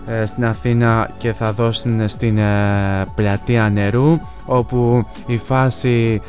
ε, 0.07 0.25
στην 0.25 0.45
Αθήνα 0.45 1.09
και 1.17 1.33
θα 1.33 1.53
δώσουν 1.53 2.09
στην 2.09 2.39
πλατεία 3.15 3.69
νερού 3.69 4.19
όπου 4.45 5.05
η 5.25 5.37
φάση 5.37 6.21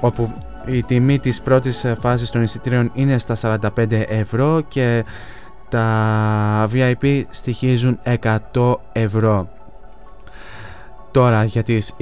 όπου 0.00 0.32
η 0.66 0.82
τιμή 0.82 1.18
της 1.18 1.42
πρώτης 1.42 1.86
φάσης 2.00 2.30
των 2.30 2.42
εισιτήριων 2.42 2.90
είναι 2.94 3.18
στα 3.18 3.60
45 3.76 4.02
ευρώ 4.08 4.60
και 4.68 5.04
τα 5.68 6.68
VIP 6.72 7.22
στοιχίζουν 7.30 7.98
100 8.52 8.74
ευρώ. 8.92 9.48
Τώρα 11.14 11.44
για 11.44 11.62
τις 11.62 11.94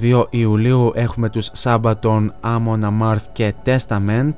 22 0.00 0.24
Ιουλίου 0.30 0.92
έχουμε 0.94 1.28
τους 1.28 1.50
Sabaton, 1.62 2.28
Amon 2.40 2.80
Amarth 2.82 3.22
και 3.32 3.54
Testament 3.64 4.32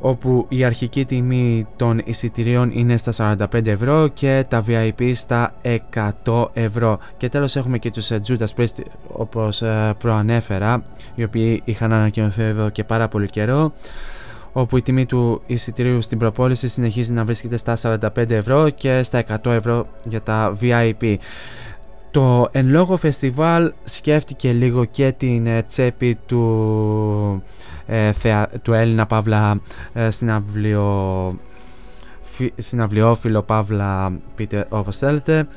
όπου 0.00 0.46
η 0.48 0.64
αρχική 0.64 1.04
τιμή 1.04 1.66
των 1.76 2.00
εισιτηρίων 2.04 2.70
είναι 2.72 2.96
στα 2.96 3.36
45 3.52 3.66
ευρώ 3.66 4.08
και 4.08 4.44
τα 4.48 4.64
VIP 4.68 5.12
στα 5.14 5.54
100 6.24 6.46
ευρώ. 6.52 6.98
Και 7.16 7.28
τέλος 7.28 7.56
έχουμε 7.56 7.78
και 7.78 7.90
τους 7.90 8.10
ε, 8.10 8.20
Judas 8.28 8.54
Priest 8.56 8.80
όπως 9.12 9.62
ε, 9.62 9.94
προανέφερα, 9.98 10.82
οι 11.14 11.24
οποίοι 11.24 11.62
είχαν 11.64 11.92
ανακοινωθεί 11.92 12.42
εδώ 12.42 12.70
και 12.70 12.84
πάρα 12.84 13.08
πολύ 13.08 13.26
καιρό 13.26 13.72
όπου 14.52 14.76
η 14.76 14.82
τιμή 14.82 15.06
του 15.06 15.42
εισιτηρίου 15.46 16.02
στην 16.02 16.18
προπόληση 16.18 16.68
συνεχίζει 16.68 17.12
να 17.12 17.24
βρίσκεται 17.24 17.56
στα 17.56 17.76
45 17.82 18.30
ευρώ 18.30 18.68
και 18.68 19.02
στα 19.02 19.24
100 19.44 19.50
ευρώ 19.50 19.86
για 20.04 20.22
τα 20.22 20.56
VIP. 20.60 21.16
Το 22.16 22.48
εν 22.52 22.68
λόγω 22.68 22.96
φεστιβάλ 22.96 23.72
σκέφτηκε 23.84 24.52
λίγο 24.52 24.84
και 24.84 25.12
την 25.16 25.46
ε, 25.46 25.62
τσέπη 25.62 26.18
του, 26.26 27.42
ε, 27.86 28.10
του 28.62 28.72
Έλληνα 28.72 29.06
Παύλα 29.06 29.60
ε, 29.92 30.10
συναυλιο, 30.10 31.38
συναυλιόφιλο 32.56 33.42
Παύλα 33.42 34.12
πείτε 34.34 34.66
όπως 34.68 34.96
θέλετε 34.96 35.48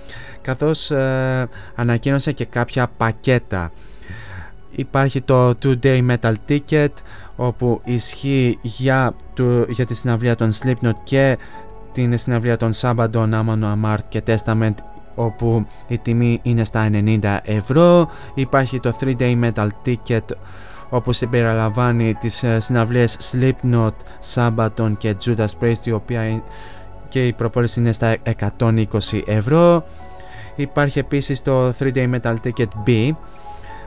καθώς 0.41 0.91
ε, 0.91 1.47
ανακοίνωσε 1.75 2.31
και 2.31 2.45
κάποια 2.45 2.91
πακέτα. 2.97 3.71
Υπάρχει 4.71 5.21
το 5.21 5.49
2-day 5.63 6.07
metal 6.09 6.33
ticket 6.49 6.93
όπου 7.35 7.81
ισχύει 7.83 8.57
για, 8.61 9.15
του, 9.33 9.65
για 9.69 9.85
τη 9.85 9.93
συναυλία 9.95 10.35
των 10.35 10.51
Slipknot 10.51 10.95
και 11.03 11.37
την 11.91 12.17
συναυλία 12.17 12.57
των 12.57 12.71
Sabaton, 12.81 13.29
Amon 13.31 13.75
Amarth 13.75 14.03
και 14.09 14.21
Testament 14.25 14.73
όπου 15.19 15.65
η 15.87 15.97
τιμή 15.97 16.39
είναι 16.43 16.63
στα 16.63 16.89
90 16.91 17.37
ευρώ. 17.43 18.09
Υπάρχει 18.33 18.79
το 18.79 18.93
3-day 19.01 19.43
metal 19.43 19.67
ticket 19.85 20.25
όπου 20.89 21.13
συμπεριλαμβάνει 21.13 22.13
τις 22.13 22.43
ε, 22.43 22.59
συναυλίες 22.59 23.17
Slipknot, 23.31 23.93
Sabaton 24.33 24.91
και 24.97 25.15
Judas 25.25 25.47
Priest 25.61 25.85
η 25.85 25.91
οποία 25.91 26.41
και 27.09 27.27
η 27.27 27.33
προπόληση 27.33 27.79
είναι 27.79 27.91
στα 27.91 28.15
120 28.57 28.85
ευρώ. 29.25 29.83
Υπάρχει 30.55 30.99
επίσης 30.99 31.41
το 31.41 31.73
3-day 31.79 32.09
metal 32.15 32.35
ticket 32.43 32.87
B 32.87 33.11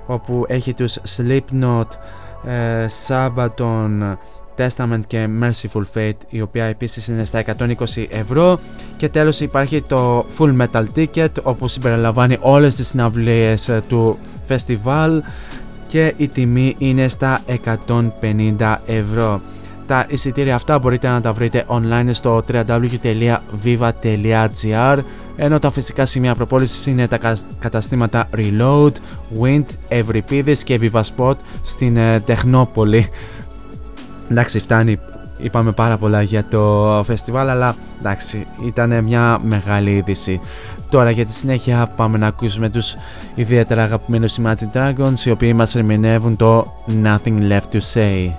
όπου 0.07 0.45
έχει 0.49 0.75
τους 0.75 0.99
Slipknot, 1.17 1.87
ε, 2.47 2.87
Sabaton, 3.07 4.17
Testament 4.57 5.01
και 5.07 5.29
Merciful 5.41 5.83
Fate 5.95 6.17
η 6.29 6.41
οποία 6.41 6.65
επίσης 6.65 7.09
είναι 7.09 7.25
στα 7.25 7.45
120 7.59 8.07
ευρώ. 8.11 8.59
Και 8.97 9.09
τέλος 9.09 9.41
υπάρχει 9.41 9.83
το 9.83 10.27
Full 10.39 10.57
Metal 10.57 10.85
Ticket 10.97 11.29
όπου 11.43 11.69
συμπεριλαμβάνει 11.69 12.37
όλες 12.41 12.75
τις 12.75 12.89
συναυλίες 12.89 13.69
ε, 13.69 13.83
του 13.89 14.19
φεστιβάλ. 14.47 15.23
Και 15.89 16.15
η 16.17 16.29
τιμή 16.29 16.75
είναι 16.79 17.09
στα 17.09 17.41
150 17.87 18.77
ευρώ. 18.87 19.41
Τα 19.87 20.07
εισιτήρια 20.09 20.55
αυτά 20.55 20.79
μπορείτε 20.79 21.09
να 21.09 21.21
τα 21.21 21.33
βρείτε 21.33 21.65
online 21.69 22.09
στο 22.13 22.45
www.viva.gr 22.53 23.39
ενώ 25.37 25.59
τα 25.59 25.71
φυσικά 25.71 26.07
σημεία 26.07 26.35
προπόλησης 26.35 26.87
είναι 26.87 27.09
τα 27.09 27.37
καταστήματα 27.59 28.29
Reload, 28.37 28.93
Wind, 29.43 29.65
Ευρυπίδης 29.89 30.65
και 30.65 30.79
Viva 30.83 31.03
στην 31.63 31.97
ε, 31.97 32.21
Τεχνόπολη 32.21 33.09
εντάξει 34.33 34.59
φτάνει 34.59 34.99
είπαμε 35.39 35.73
πάρα 35.73 35.97
πολλά 35.97 36.23
για 36.23 36.45
το 36.51 37.03
φεστιβάλ 37.05 37.49
αλλά 37.49 37.75
εντάξει 37.99 38.47
ήταν 38.65 39.05
μια 39.05 39.39
μεγάλη 39.43 39.91
είδηση. 39.91 40.41
Τώρα 40.91 41.11
για 41.11 41.27
τη 41.27 41.33
συνέχεια 41.33 41.93
πάμε 41.97 42.19
να 42.19 42.27
ακούσουμε 42.27 42.69
τους 42.69 42.97
ιδιαίτερα 43.35 43.83
αγαπημένους 43.83 44.39
Imagine 44.43 44.77
Dragons 44.77 45.25
οι 45.25 45.31
οποίοι 45.31 45.53
μας 45.57 45.75
ερμηνεύουν 45.75 46.37
το 46.37 46.73
Nothing 47.03 47.51
Left 47.51 47.73
To 47.73 47.81
Say 47.95 48.31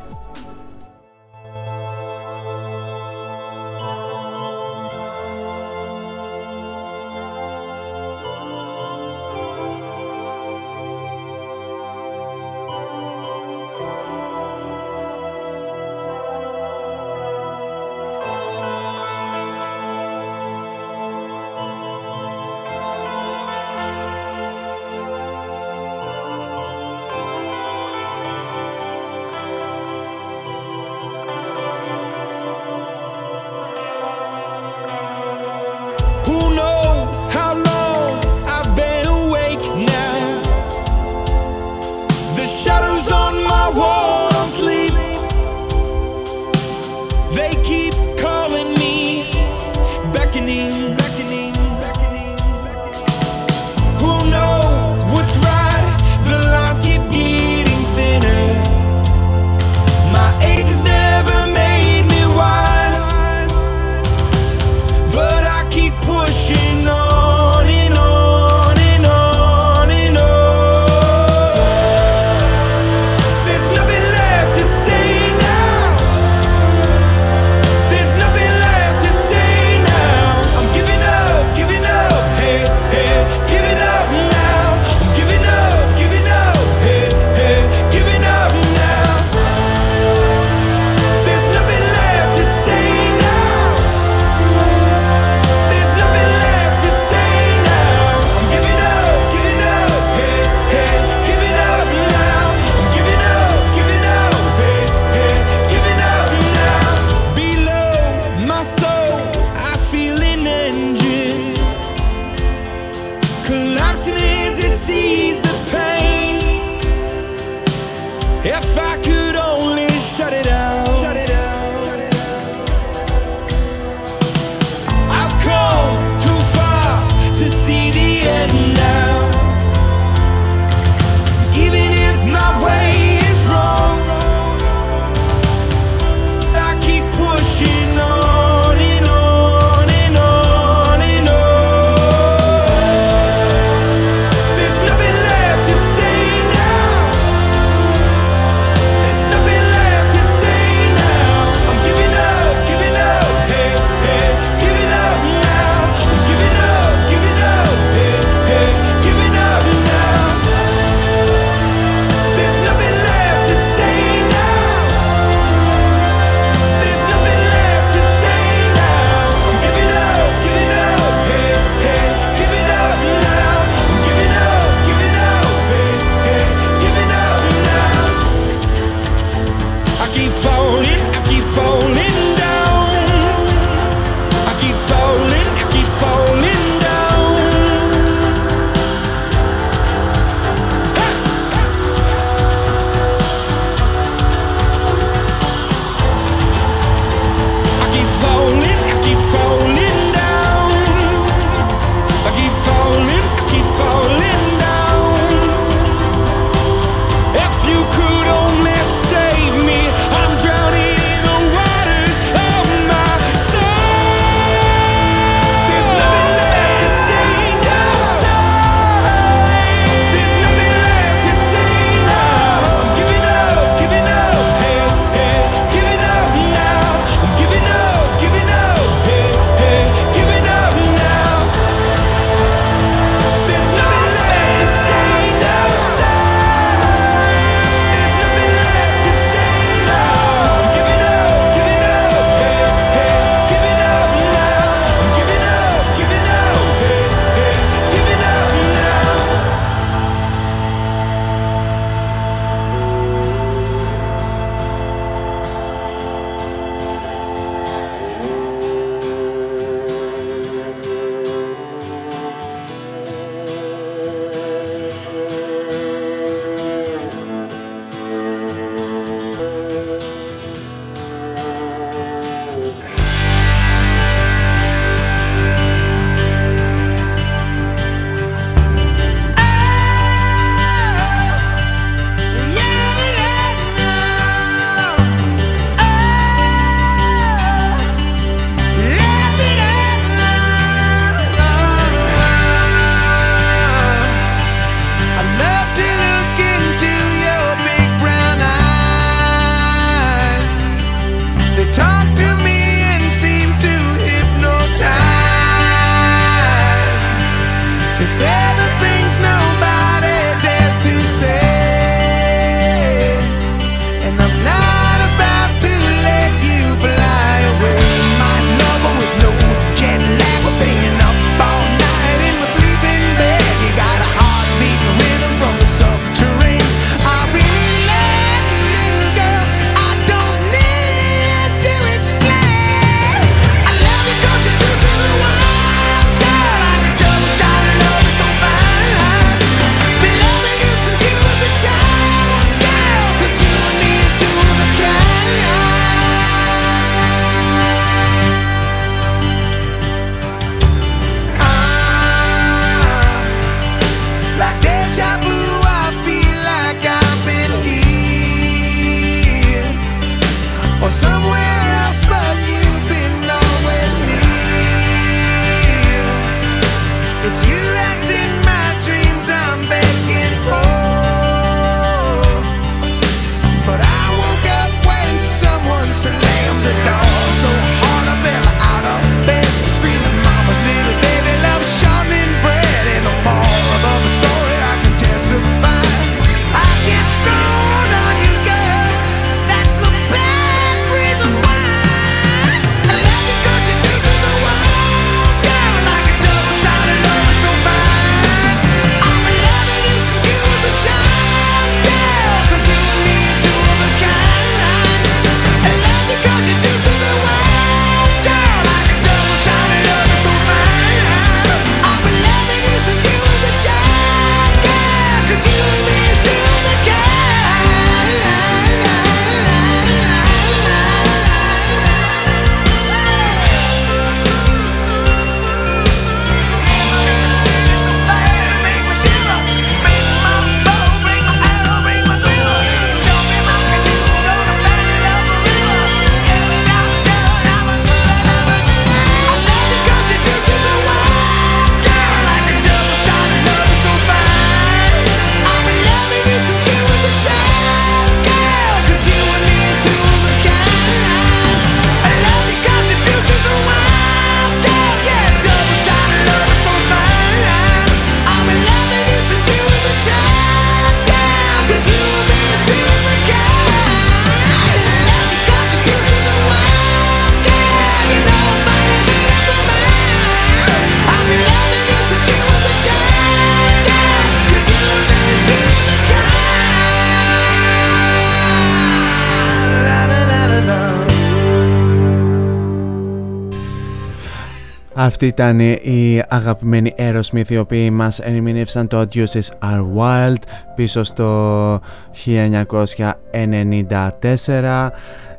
Αυτή 485.06 485.28
ήταν 485.28 485.60
η 485.60 486.24
αγαπημένη 486.28 486.94
Aerosmith 486.98 487.50
οι 487.50 487.58
οποίοι 487.58 487.90
μας 487.94 488.20
ερμηνεύσαν 488.20 488.88
το 488.88 489.08
Deuces 489.14 489.48
Are 489.60 489.86
Wild 489.98 490.42
πίσω 490.76 491.04
στο 491.04 491.80
1994 492.26 494.90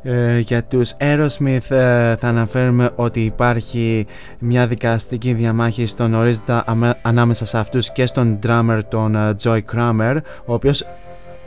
ε, 0.03 0.39
για 0.39 0.63
τους 0.63 0.93
Aerosmith 0.99 1.75
ε, 1.75 2.15
θα 2.15 2.27
αναφέρουμε 2.27 2.89
ότι 2.95 3.19
υπάρχει 3.19 4.05
μια 4.39 4.67
δικαστική 4.67 5.33
διαμάχη 5.33 5.85
στον 5.85 6.13
ορίζοντα 6.13 6.63
ανάμεσα 7.01 7.45
σε 7.45 7.57
αυτούς 7.57 7.91
και 7.91 8.05
στον 8.05 8.39
drummer 8.47 8.79
τον 8.89 9.15
ε, 9.15 9.35
Joy 9.43 9.59
Kramer 9.73 10.17
ο 10.45 10.53
οποίος 10.53 10.85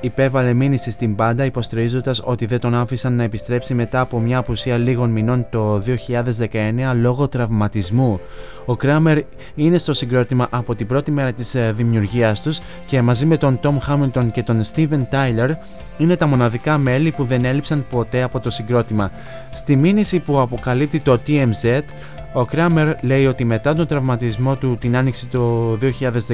υπέβαλε 0.00 0.52
μήνυση 0.52 0.90
στην 0.90 1.14
πάντα 1.14 1.44
υποστηρίζοντας 1.44 2.22
ότι 2.24 2.46
δεν 2.46 2.60
τον 2.60 2.74
άφησαν 2.74 3.12
να 3.12 3.22
επιστρέψει 3.22 3.74
μετά 3.74 4.00
από 4.00 4.20
μια 4.20 4.38
απουσία 4.38 4.76
λίγων 4.76 5.10
μηνών 5.10 5.46
το 5.50 5.82
2019 5.86 6.92
λόγω 6.94 7.28
τραυματισμού. 7.28 8.20
Ο 8.66 8.76
Κράμερ 8.76 9.18
είναι 9.54 9.78
στο 9.78 9.94
συγκρότημα 9.94 10.46
από 10.50 10.74
την 10.74 10.86
πρώτη 10.86 11.10
μέρα 11.10 11.32
της 11.32 11.54
ε, 11.54 11.72
δημιουργίας 11.76 12.42
τους 12.42 12.60
και 12.86 13.02
μαζί 13.02 13.26
με 13.26 13.36
τον 13.36 13.60
Tom 13.62 13.78
Hamilton 13.88 14.26
και 14.32 14.42
τον 14.42 14.60
Steven 14.74 15.02
Tyler 15.10 15.50
είναι 15.98 16.16
τα 16.16 16.26
μοναδικά 16.26 16.78
μέλη 16.78 17.10
που 17.10 17.24
δεν 17.24 17.44
έλειψαν 17.44 17.86
ποτέ 17.90 18.22
από 18.22 18.40
το 18.40 18.50
συγκρότημα. 18.50 19.10
Στη 19.52 19.76
μήνυση 19.76 20.18
που 20.18 20.40
αποκαλύπτει 20.40 21.00
το 21.00 21.20
TMZ, 21.26 21.80
ο 22.38 22.44
Κράμερ 22.44 23.04
λέει 23.04 23.26
ότι 23.26 23.44
μετά 23.44 23.74
τον 23.74 23.86
τραυματισμό 23.86 24.56
του 24.56 24.76
την 24.80 24.96
άνοιξη 24.96 25.26
του 25.26 25.78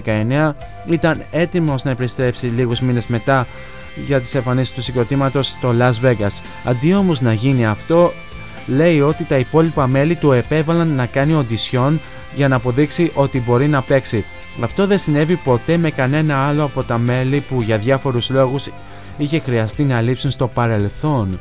2019 0.04 0.50
ήταν 0.86 1.22
έτοιμος 1.30 1.84
να 1.84 1.90
επιστρέψει 1.90 2.46
λίγους 2.46 2.80
μήνες 2.80 3.06
μετά 3.06 3.46
για 4.06 4.20
τις 4.20 4.34
εμφανίσεις 4.34 4.74
του 4.74 4.82
συγκροτήματος 4.82 5.46
στο 5.46 5.74
Las 5.78 5.92
Vegas. 6.02 6.42
Αντί 6.64 6.94
όμως 6.94 7.20
να 7.20 7.32
γίνει 7.32 7.66
αυτό, 7.66 8.12
λέει 8.66 9.00
ότι 9.00 9.24
τα 9.24 9.36
υπόλοιπα 9.36 9.86
μέλη 9.86 10.16
του 10.16 10.32
επέβαλαν 10.32 10.88
να 10.88 11.06
κάνει 11.06 11.34
οντισιόν 11.34 12.00
για 12.34 12.48
να 12.48 12.56
αποδείξει 12.56 13.12
ότι 13.14 13.40
μπορεί 13.40 13.68
να 13.68 13.82
παίξει. 13.82 14.24
Αυτό 14.60 14.86
δεν 14.86 14.98
συνέβη 14.98 15.36
ποτέ 15.36 15.76
με 15.76 15.90
κανένα 15.90 16.46
άλλο 16.46 16.64
από 16.64 16.82
τα 16.82 16.98
μέλη 16.98 17.40
που 17.40 17.62
για 17.62 17.78
διάφορους 17.78 18.30
λόγους 18.30 18.68
είχε 19.16 19.38
χρειαστεί 19.38 19.84
να 19.84 20.00
λείψουν 20.00 20.30
στο 20.30 20.48
παρελθόν. 20.48 21.38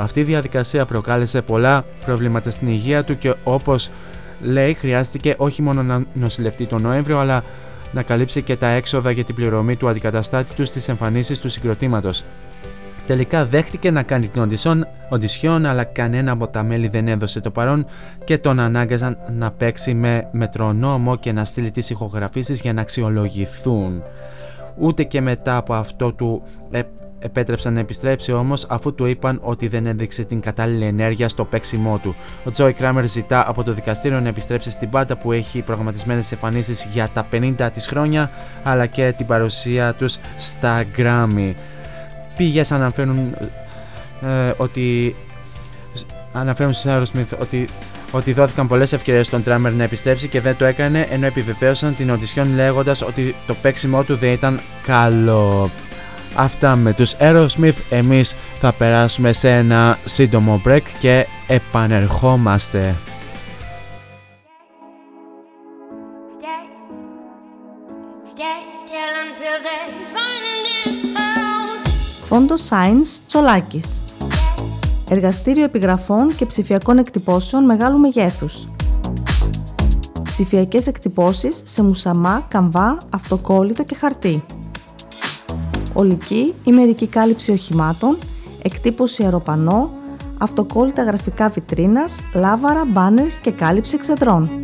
Αυτή 0.00 0.20
η 0.20 0.22
διαδικασία 0.22 0.84
προκάλεσε 0.86 1.42
πολλά 1.42 1.84
προβλήματα 2.04 2.50
στην 2.50 2.68
υγεία 2.68 3.04
του 3.04 3.18
και 3.18 3.34
όπως 3.44 3.90
λέει 4.40 4.74
χρειάστηκε 4.74 5.34
όχι 5.36 5.62
μόνο 5.62 5.82
να 5.82 6.04
νοσηλευτεί 6.12 6.66
τον 6.66 6.82
Νοέμβριο 6.82 7.18
αλλά 7.18 7.44
να 7.92 8.02
καλύψει 8.02 8.42
και 8.42 8.56
τα 8.56 8.66
έξοδα 8.66 9.10
για 9.10 9.24
την 9.24 9.34
πληρωμή 9.34 9.76
του 9.76 9.88
αντικαταστάτη 9.88 10.54
του 10.54 10.64
στις 10.64 10.88
εμφανίσεις 10.88 11.40
του 11.40 11.48
συγκροτήματος. 11.48 12.24
Τελικά 13.06 13.44
δέχτηκε 13.44 13.90
να 13.90 14.02
κάνει 14.02 14.28
την 14.28 14.42
οντισιόν 15.08 15.66
αλλά 15.66 15.84
κανένα 15.84 16.32
από 16.32 16.48
τα 16.48 16.62
μέλη 16.62 16.88
δεν 16.88 17.08
έδωσε 17.08 17.40
το 17.40 17.50
παρόν 17.50 17.86
και 18.24 18.38
τον 18.38 18.60
ανάγκαζαν 18.60 19.18
να 19.32 19.50
παίξει 19.50 19.94
με 19.94 20.28
μετρονόμο 20.32 21.16
και 21.16 21.32
να 21.32 21.44
στείλει 21.44 21.70
τις 21.70 21.90
ηχογραφήσεις 21.90 22.60
για 22.60 22.72
να 22.72 22.80
αξιολογηθούν. 22.80 24.02
Ούτε 24.78 25.02
και 25.04 25.20
μετά 25.20 25.56
από 25.56 25.74
αυτό 25.74 26.12
του 26.12 26.42
επέτρεψαν 27.18 27.72
να 27.72 27.80
επιστρέψει 27.80 28.32
όμως 28.32 28.66
αφού 28.68 28.94
του 28.94 29.06
είπαν 29.06 29.40
ότι 29.42 29.68
δεν 29.68 29.86
έδειξε 29.86 30.24
την 30.24 30.40
κατάλληλη 30.40 30.84
ενέργεια 30.84 31.28
στο 31.28 31.44
παίξιμό 31.44 31.98
του. 31.98 32.14
Ο 32.44 32.50
Τζόι 32.50 32.72
Κράμερ 32.72 33.08
ζητά 33.08 33.48
από 33.48 33.64
το 33.64 33.72
δικαστήριο 33.72 34.20
να 34.20 34.28
επιστρέψει 34.28 34.70
στην 34.70 34.90
πάντα 34.90 35.16
που 35.16 35.32
έχει 35.32 35.62
προγραμματισμένες 35.62 36.32
εμφανίσεις 36.32 36.88
για 36.92 37.08
τα 37.12 37.26
50 37.32 37.68
της 37.72 37.86
χρόνια 37.86 38.30
αλλά 38.62 38.86
και 38.86 39.14
την 39.16 39.26
παρουσία 39.26 39.94
τους 39.94 40.18
στα 40.36 40.84
Grammy. 40.96 41.54
Πήγε 42.36 42.62
αναφέρουν 42.70 43.34
ε, 44.22 44.52
ότι 44.56 45.16
αναφέρουν 46.32 46.72
στους 46.72 46.90
Aerosmith 46.92 47.38
ότι, 47.40 47.68
ότι 48.10 48.32
δόθηκαν 48.32 48.68
πολλές 48.68 48.92
ευκαιρίες 48.92 49.26
στον 49.26 49.42
Τράμερ 49.42 49.72
να 49.72 49.82
επιστρέψει 49.82 50.28
και 50.28 50.40
δεν 50.40 50.56
το 50.56 50.64
έκανε 50.64 51.06
ενώ 51.10 51.26
επιβεβαίωσαν 51.26 51.94
την 51.94 52.10
οντισιόν 52.10 52.54
λέγοντας 52.54 53.02
ότι 53.02 53.34
το 53.46 53.54
παίξιμό 53.54 54.02
του 54.02 54.16
δεν 54.16 54.32
ήταν 54.32 54.60
καλό. 54.86 55.70
Αυτά 56.40 56.76
με 56.76 56.92
τους 56.92 57.14
Aerosmith 57.20 57.74
εμείς 57.90 58.34
θα 58.60 58.72
περάσουμε 58.72 59.32
σε 59.32 59.50
ένα 59.50 59.98
σύντομο 60.04 60.62
break 60.66 60.82
και 61.00 61.26
επανερχόμαστε. 61.46 62.94
Φόντο 72.26 72.54
Science 72.68 73.20
Τσολάκης 73.26 74.02
Εργαστήριο 75.10 75.64
επιγραφών 75.64 76.34
και 76.36 76.46
ψηφιακών 76.46 76.98
εκτυπώσεων 76.98 77.64
μεγάλου 77.64 77.98
μεγέθους. 77.98 78.64
Ψηφιακές 80.22 80.86
εκτυπώσεις 80.86 81.62
σε 81.64 81.82
μουσαμά, 81.82 82.46
καμβά, 82.48 82.96
αυτοκόλλητο 83.10 83.84
και 83.84 83.94
χαρτί 83.94 84.44
ολική 85.98 86.54
ή 86.64 86.72
μερική 86.72 87.06
κάλυψη 87.06 87.50
οχημάτων, 87.50 88.18
εκτύπωση 88.62 89.22
αεροπανό, 89.22 89.90
αυτοκόλλητα 90.38 91.02
γραφικά 91.02 91.48
βιτρίνας, 91.48 92.18
λάβαρα, 92.34 92.84
μπάνερς 92.84 93.38
και 93.38 93.50
κάλυψη 93.50 93.94
εξεδρών. 93.94 94.62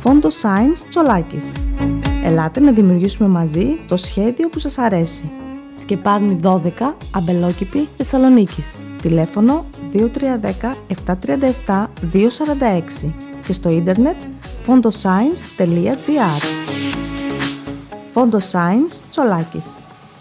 Φόντο 0.00 0.28
Science 0.28 0.86
Τσολάκης. 0.88 1.52
Ελάτε 2.24 2.60
να 2.60 2.70
δημιουργήσουμε 2.70 3.28
μαζί 3.28 3.78
το 3.88 3.96
σχέδιο 3.96 4.48
που 4.48 4.58
σας 4.58 4.78
αρέσει. 4.78 5.30
Σκεπάρνη 5.74 6.40
12, 6.42 6.94
Αμπελόκηπη, 7.14 7.88
Θεσσαλονίκης. 7.96 8.80
Τηλέφωνο 9.02 9.64
2310 9.92 10.74
737 11.66 11.86
246 12.12 13.14
και 13.46 13.52
στο 13.52 13.68
ίντερνετ 13.68 14.16
fondoscience.gr 14.66 16.89
Φόντο 18.12 18.38
Science 18.52 19.00
Τσολάκης. 19.10 19.64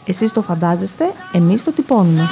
Εσείς 0.05 0.31
το 0.31 0.41
φαντάζεστε, 0.41 1.05
εμείς 1.31 1.63
το 1.63 1.71
τυπώνουμε. 1.71 2.27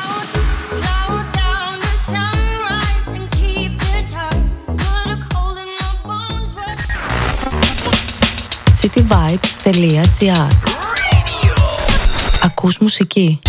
cityvibes.gr 8.82 10.50
Ακούς 12.44 12.78
μουσική. 12.80 13.40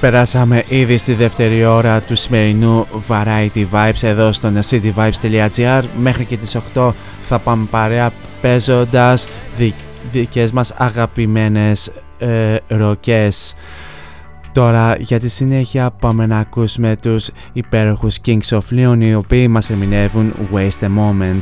Περάσαμε 0.00 0.64
ήδη 0.68 0.96
στη 0.96 1.14
δεύτερη 1.14 1.64
ώρα 1.64 2.00
του 2.00 2.16
σημερινού 2.16 2.86
Variety 3.08 3.64
Vibes 3.72 4.02
εδώ 4.02 4.32
στο 4.32 4.52
cityvibes.gr 4.70 5.82
Μέχρι 6.00 6.24
και 6.24 6.36
τις 6.36 6.56
8 6.74 6.90
θα 7.28 7.38
πάμε 7.38 7.66
παρέα 7.70 8.10
παίζοντας 8.40 9.26
δι- 9.56 9.74
δικές 10.12 10.52
μας 10.52 10.72
αγαπημένες 10.76 11.92
ε, 12.18 12.56
ροκές. 12.68 13.54
Τώρα 14.52 14.96
για 14.98 15.18
τη 15.20 15.28
συνέχεια 15.28 15.90
πάμε 15.90 16.26
να 16.26 16.38
ακούσουμε 16.38 16.96
τους 17.02 17.30
υπέροχους 17.52 18.18
Kings 18.26 18.48
of 18.48 18.60
Leon 18.74 18.96
οι 19.00 19.14
οποίοι 19.14 19.46
μας 19.50 19.70
ερμηνεύουν 19.70 20.34
Waste 20.54 20.84
a 20.84 20.88
Moment 20.98 21.40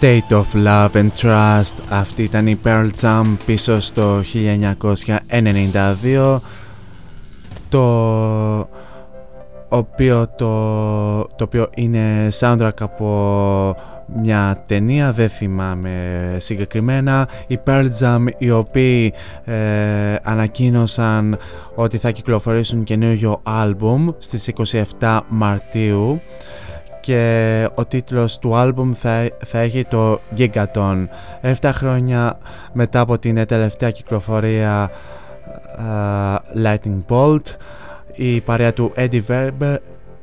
State 0.00 0.32
of 0.32 0.54
Love 0.54 0.90
and 0.92 1.10
Trust. 1.22 1.74
Αυτή 1.88 2.22
ήταν 2.22 2.46
η 2.46 2.60
Pearl 2.64 2.88
Jam 3.00 3.36
πίσω 3.46 3.80
στο 3.80 4.22
1992 5.94 6.38
το 7.68 8.68
οποίο, 9.68 10.28
το, 10.36 10.48
το 11.36 11.44
οποίο 11.44 11.70
είναι 11.74 12.28
soundtrack 12.40 12.80
από 12.80 13.76
μια 14.22 14.62
ταινία, 14.66 15.12
δεν 15.12 15.28
θυμάμαι 15.28 16.34
συγκεκριμένα, 16.36 17.28
οι 17.46 17.58
Pearl 17.64 17.88
Jam 18.00 18.24
οι 18.38 18.50
οποίοι 18.50 19.12
ε, 19.44 19.54
ανακοίνωσαν 20.22 21.38
ότι 21.74 21.98
θα 21.98 22.10
κυκλοφορήσουν 22.10 22.84
καινούργιο 22.84 23.40
άλμπουμ 23.42 24.08
στις 24.18 24.50
27 24.98 25.20
Μαρτίου 25.28 26.20
και 27.00 27.68
ο 27.74 27.84
τίτλος 27.84 28.38
του 28.38 28.56
άλμπουμ 28.56 28.92
θα, 28.92 29.28
θα 29.44 29.58
έχει 29.58 29.84
το 29.84 30.20
Gigaton. 30.36 31.06
7 31.60 31.70
χρόνια 31.72 32.38
μετά 32.72 33.00
από 33.00 33.18
την 33.18 33.46
τελευταία 33.46 33.90
κυκλοφορία 33.90 34.90
uh, 35.78 36.36
Lightning 36.64 37.02
Bolt 37.08 37.56
η 38.22 38.40
παρέα 38.40 38.72
του 38.72 38.92
Eddie 38.96 39.20
Vedder, 39.28 39.76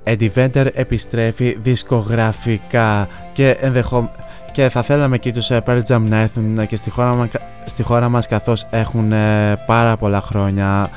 Eddie 0.03 0.29
Vedder 0.35 0.67
επιστρέφει 0.73 1.57
δισκογραφικά 1.61 3.07
και 3.33 3.57
ενδεχο... 3.61 4.11
και 4.51 4.69
θα 4.69 4.81
θέλαμε 4.81 5.17
και 5.17 5.31
τους 5.33 5.49
ε, 5.49 5.63
Pearl 5.65 5.79
Jam 5.87 6.01
να 6.09 6.17
έρθουν 6.17 6.67
και 6.67 6.75
στη 6.75 6.89
χώρα, 6.89 7.13
μα... 7.13 7.29
στη 7.65 7.83
χώρα 7.83 8.09
μας 8.09 8.27
καθώς 8.27 8.67
έχουν 8.69 9.11
ε, 9.11 9.55
πάρα 9.65 9.97
πολλά 9.97 10.21
χρόνια 10.21 10.89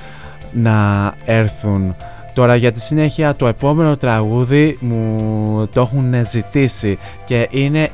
να 0.52 1.12
έρθουν. 1.24 1.94
Τώρα 2.34 2.56
για 2.56 2.72
τη 2.72 2.80
συνέχεια 2.80 3.34
το 3.34 3.46
επόμενο 3.46 3.96
τραγούδι 3.96 4.78
μου 4.80 5.68
το 5.72 5.80
έχουν 5.80 6.14
ζητήσει 6.24 6.98
και 7.24 7.48
είναι 7.50 7.88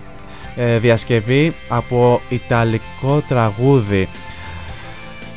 ε, 0.57 0.79
διασκευή 0.79 1.53
από 1.69 2.21
ιταλικό 2.29 3.23
τραγούδι. 3.29 4.09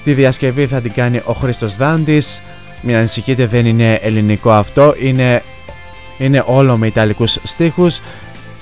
Τη 0.04 0.14
διασκευή 0.14 0.68
θα 0.68 0.82
την 0.82 0.92
κάνει 0.92 1.22
ο 1.26 1.34
Χρήστος 1.34 1.76
Δάντης. 1.76 2.44
Μην 2.82 2.96
ανησυχείτε 2.96 3.46
δεν 3.46 3.66
είναι 3.66 3.94
ελληνικό 3.94 4.52
αυτό, 4.52 4.94
είναι, 5.02 5.44
είναι 6.18 6.44
όλο 6.48 6.78
με 6.78 6.88
ιταλικούς 6.88 7.40
στίχους 7.44 8.00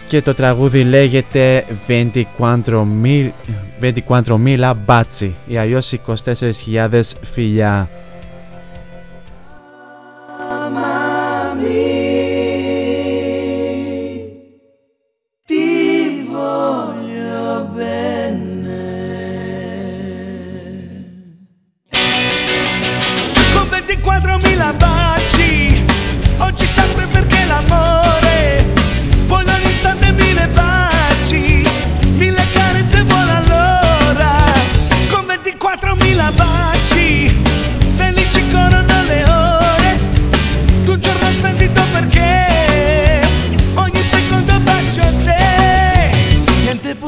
και 0.07 0.21
το 0.21 0.33
τραγούδι 0.33 0.83
λέγεται 0.83 1.65
24 1.87 2.23
mila 4.45 4.73
baci 4.85 5.31
ή 5.47 5.57
αλλιώς 5.57 5.93
24.000 6.07 7.01
φιλιά. 7.21 7.89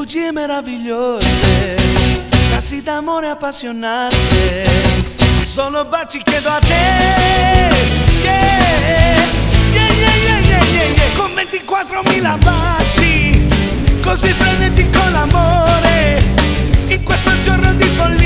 Bugie 0.10 0.31
meravigliose 0.31 1.77
Frasi 2.49 2.81
d'amore 2.81 3.27
appassionate. 3.27 4.15
Solo 5.44 5.86
baci 5.86 6.19
chiedo 6.23 6.49
a 6.49 6.60
te. 6.60 6.73
Yeah, 8.23 8.41
yeah, 9.72 9.91
yeah, 9.94 10.15
yeah, 10.26 10.40
yeah, 10.48 10.64
yeah, 10.73 10.90
yeah. 10.95 11.15
Con 11.15 11.31
24.000 11.36 12.38
baci 12.40 13.48
Così 14.02 14.30
frenetico 14.30 14.99
l'amore. 15.11 16.23
In 16.88 17.03
questo 17.03 17.30
giorno 17.44 17.72
di 17.73 17.86
follia 17.86 18.19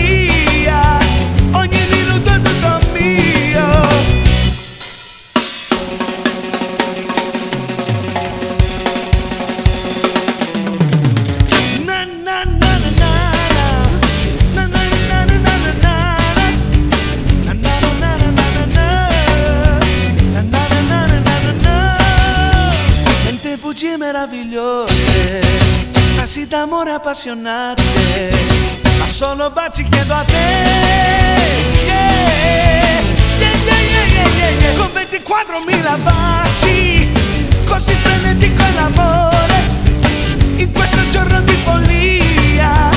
meravigliose 24.14 25.42
Frasi 26.14 26.46
d'amore 26.46 26.92
appassionate 26.92 27.82
Ma 29.00 29.08
solo 29.08 29.50
baci 29.50 29.84
chiedo 29.90 30.14
a 30.14 30.24
te. 30.24 30.34
Yeah, 31.88 32.22
yeah, 33.40 33.82
yeah. 34.60 34.78
Con 34.78 34.90
24.000 34.94 36.04
baci 36.04 37.12
Così 37.66 37.92
frenetico 37.92 38.62
è 38.62 38.74
l'amore 38.74 39.82
in 40.58 40.72
questo 40.72 41.10
giorno 41.10 41.42
di 41.42 41.54
follia 41.64 42.90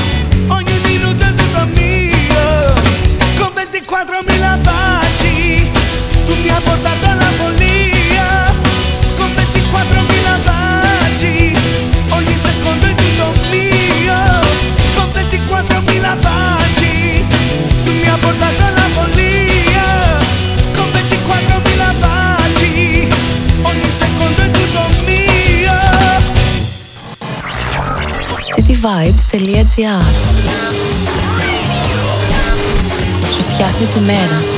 ogni 0.48 0.78
minuto 0.84 1.24
è 1.24 1.34
tutto 1.34 1.64
mio. 1.72 2.74
Con 3.38 3.52
24.000 3.54 4.60
baci 4.60 5.70
tu 6.26 6.34
mi 6.34 6.48
hai 6.48 6.62
portato 6.62 7.06
alla 7.06 7.30
follia. 7.38 8.54
Con 9.16 9.34
24.000 9.34 10.15
Κοπετικό 14.96 15.54
αντροπίλα 15.54 16.16
παντζή. 16.24 17.26
Δουνιαπορτά 17.84 18.48
τα 18.58 18.68
σε 23.98 24.06
κοντά 24.18 24.46
του 24.52 24.66
Σου 33.32 33.40
φτιάχνει 33.40 33.86
το 33.94 34.00
μέρα. 34.00 34.55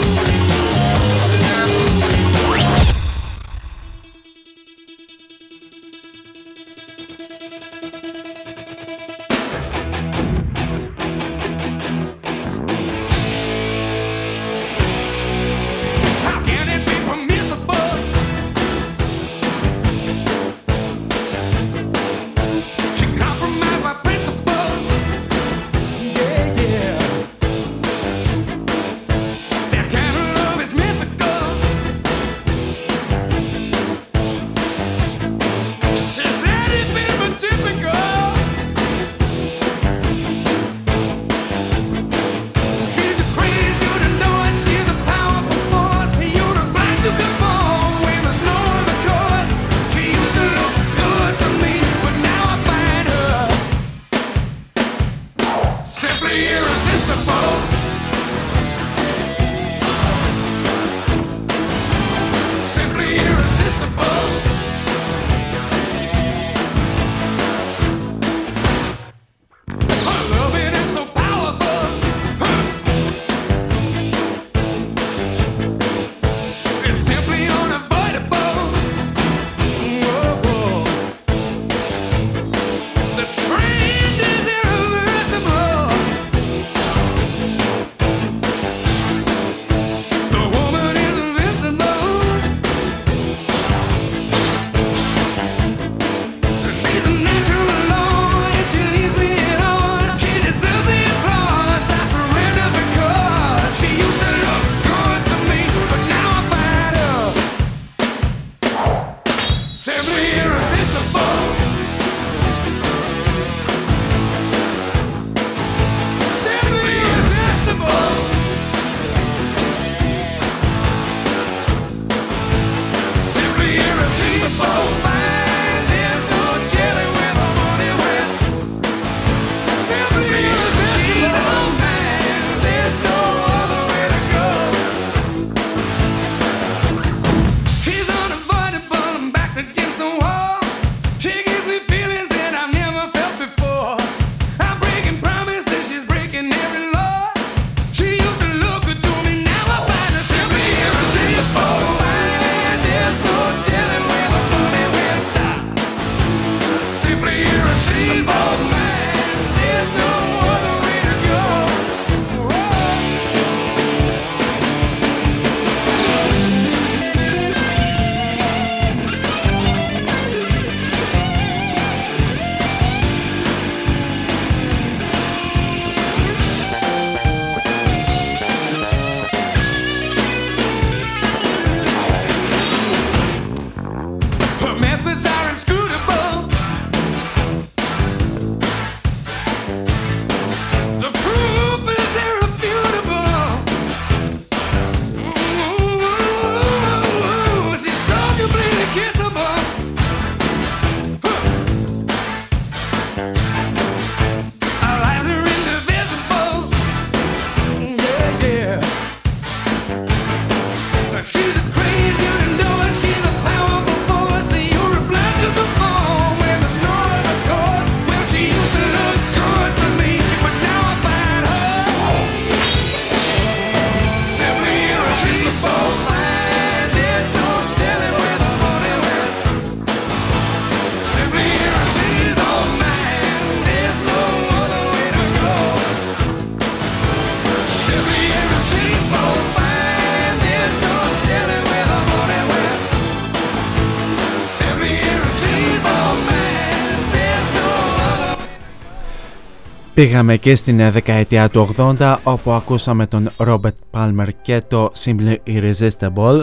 Πήγαμε 249.99 250.37
και 250.37 250.55
στην 250.55 250.81
ε, 250.81 250.91
δεκαετία 250.91 251.49
του 251.49 251.75
80 251.77 252.17
όπου 252.23 252.51
ακούσαμε 252.51 253.07
τον 253.07 253.31
Robert 253.37 253.79
Palmer 253.91 254.29
και 254.43 254.63
το 254.69 254.93
Simply 255.05 255.37
Irresistible. 255.47 256.43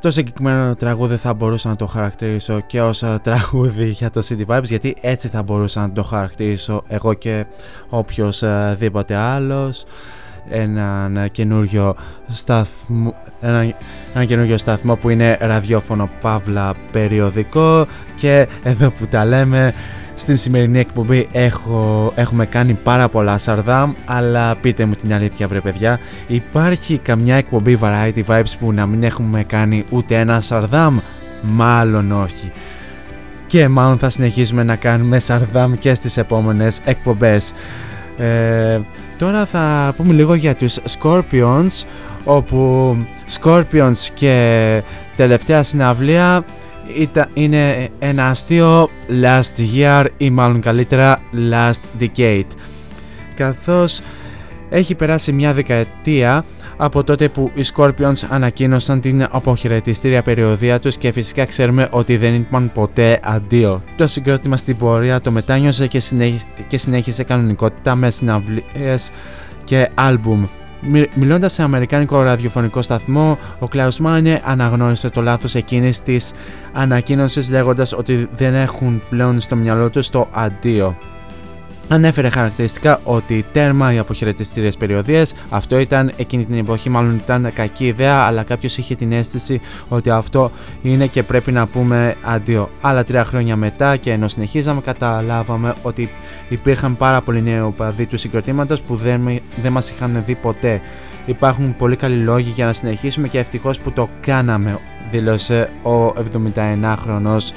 Το 0.00 0.10
συγκεκριμένο 0.10 0.74
τραγούδι 0.74 1.16
θα 1.16 1.34
μπορούσα 1.34 1.68
να 1.68 1.76
το 1.76 1.86
χαρακτηρίσω 1.86 2.60
και 2.60 2.82
ως 2.82 3.02
ε, 3.02 3.18
τραγούδι 3.22 3.88
για 3.88 4.10
το 4.10 4.22
City 4.28 4.46
Vibes 4.46 4.64
γιατί 4.64 4.96
έτσι 5.00 5.28
θα 5.28 5.42
μπορούσα 5.42 5.80
να 5.80 5.92
το 5.92 6.02
χαρακτηρίσω 6.02 6.82
εγώ 6.88 7.14
και 7.14 7.44
οποιοδήποτε 7.88 9.14
άλλος 9.14 9.84
έναν 10.48 11.16
ε, 11.16 11.28
καινούριο 11.28 11.94
σταθμό, 12.28 13.14
ένα, 13.40 13.74
ένα 14.14 14.24
καινούριο 14.24 14.58
σταθμό 14.58 14.96
που 14.96 15.08
είναι 15.08 15.36
ραδιόφωνο 15.40 16.10
παύλα 16.20 16.74
περιοδικό 16.92 17.86
και 18.16 18.48
εδώ 18.62 18.90
που 18.90 19.06
τα 19.06 19.24
λέμε 19.24 19.74
στην 20.20 20.36
σημερινή 20.36 20.78
εκπομπή 20.78 21.28
έχω, 21.32 22.12
έχουμε 22.14 22.46
κάνει 22.46 22.72
πάρα 22.74 23.08
πολλά 23.08 23.38
Σαρδάμ 23.38 23.92
αλλά 24.04 24.56
πείτε 24.56 24.84
μου 24.84 24.94
την 24.94 25.14
αλήθεια 25.14 25.46
βρε 25.46 25.60
παιδιά 25.60 26.00
υπάρχει 26.26 26.98
καμιά 26.98 27.36
εκπομπή 27.36 27.78
Variety 27.80 28.22
Vibes 28.26 28.52
που 28.60 28.72
να 28.72 28.86
μην 28.86 29.02
έχουμε 29.02 29.42
κάνει 29.42 29.84
ούτε 29.90 30.14
ένα 30.18 30.40
Σαρδάμ; 30.40 30.98
Μάλλον 31.42 32.12
όχι. 32.12 32.52
Και 33.46 33.68
μάλλον 33.68 33.98
θα 33.98 34.08
συνεχίσουμε 34.08 34.62
να 34.62 34.76
κάνουμε 34.76 35.18
Σαρδάμ 35.18 35.74
και 35.74 35.94
στις 35.94 36.16
επόμενες 36.16 36.80
εκπομπές. 36.84 37.52
Ε, 38.18 38.80
τώρα 39.18 39.44
θα 39.46 39.94
πούμε 39.96 40.12
λίγο 40.12 40.34
για 40.34 40.54
τους 40.54 40.78
Scorpions 40.98 41.86
όπου 42.24 42.96
Scorpions 43.40 44.08
και 44.14 44.82
τελευταία 45.16 45.62
συναυλία 45.62 46.44
ήταν, 46.96 47.28
είναι 47.34 47.88
ένα 47.98 48.28
αστείο 48.28 48.90
last 49.22 49.76
year 49.76 50.06
ή 50.16 50.30
μάλλον 50.30 50.60
καλύτερα 50.60 51.20
last 51.50 52.02
decade 52.02 52.46
καθώς 53.34 54.00
έχει 54.70 54.94
περάσει 54.94 55.32
μια 55.32 55.52
δεκαετία 55.52 56.44
από 56.76 57.04
τότε 57.04 57.28
που 57.28 57.50
οι 57.54 57.62
Scorpions 57.74 58.26
ανακοίνωσαν 58.28 59.00
την 59.00 59.26
αποχαιρετιστήρια 59.30 60.22
περιοδία 60.22 60.78
τους 60.80 60.96
και 60.96 61.12
φυσικά 61.12 61.44
ξέρουμε 61.44 61.88
ότι 61.90 62.16
δεν 62.16 62.34
είπαν 62.34 62.70
ποτέ 62.74 63.20
αντίο. 63.22 63.82
Το 63.96 64.06
συγκρότημα 64.06 64.56
στην 64.56 64.76
πορεία 64.76 65.20
το 65.20 65.30
μετάνιωσε 65.30 65.86
και, 65.86 66.00
συνέχι- 66.00 66.46
και 66.68 66.78
συνέχισε 66.78 67.22
κανονικότητα 67.22 67.94
με 67.94 68.10
συναυλίες 68.10 69.10
και 69.64 69.88
άλμπουμ. 69.94 70.44
Μι- 70.82 71.08
Μιλώντας 71.14 71.52
σε 71.52 71.62
αμερικάνικο 71.62 72.22
ραδιοφωνικό 72.22 72.82
σταθμό, 72.82 73.38
ο 73.58 73.66
Klaus 73.72 74.06
Meine 74.06 74.38
αναγνώρισε 74.44 75.10
το 75.10 75.22
λάθος 75.22 75.54
εκείνης 75.54 76.02
της 76.02 76.32
ανακοίνωσης 76.72 77.50
λέγοντας 77.50 77.92
ότι 77.92 78.28
δεν 78.36 78.54
έχουν 78.54 79.02
πλέον 79.10 79.40
στο 79.40 79.56
μυαλό 79.56 79.90
τους 79.90 80.08
το 80.10 80.28
αντίο. 80.32 80.96
Ανέφερε 81.92 82.28
χαρακτηριστικά 82.30 83.00
ότι 83.04 83.44
τέρμα 83.52 83.92
οι 83.92 83.98
αποχαιρετιστήριες 83.98 84.76
περιοδίες, 84.76 85.34
αυτό 85.50 85.78
ήταν 85.78 86.12
εκείνη 86.16 86.44
την 86.44 86.54
εποχή 86.58 86.88
μάλλον 86.88 87.16
ήταν 87.16 87.52
κακή 87.54 87.86
ιδέα, 87.86 88.16
αλλά 88.16 88.42
κάποιος 88.42 88.78
είχε 88.78 88.94
την 88.94 89.12
αίσθηση 89.12 89.60
ότι 89.88 90.10
αυτό 90.10 90.50
είναι 90.82 91.06
και 91.06 91.22
πρέπει 91.22 91.52
να 91.52 91.66
πούμε 91.66 92.14
αντίο. 92.22 92.70
Άλλα 92.80 93.04
τρία 93.04 93.24
χρόνια 93.24 93.56
μετά 93.56 93.96
και 93.96 94.12
ενώ 94.12 94.28
συνεχίζαμε 94.28 94.80
καταλάβαμε 94.80 95.74
ότι 95.82 96.10
υπήρχαν 96.48 96.96
πάρα 96.96 97.20
πολλοί 97.20 97.42
νέοι 97.42 97.60
οπαδοί 97.60 98.06
του 98.06 98.16
συγκροτήματος 98.18 98.82
που 98.82 98.94
δεν, 98.96 99.20
με- 99.20 99.40
δεν 99.62 99.72
μας 99.72 99.90
είχαν 99.90 100.22
δει 100.24 100.34
ποτέ. 100.34 100.80
Υπάρχουν 101.26 101.76
πολύ 101.76 101.96
καλοί 101.96 102.22
λόγοι 102.22 102.50
για 102.50 102.66
να 102.66 102.72
συνεχίσουμε 102.72 103.28
και 103.28 103.38
ευτυχώς 103.38 103.80
που 103.80 103.92
το 103.92 104.08
κάναμε, 104.20 104.78
δήλωσε 105.10 105.70
ο 105.82 106.06
71χρονος 106.06 107.52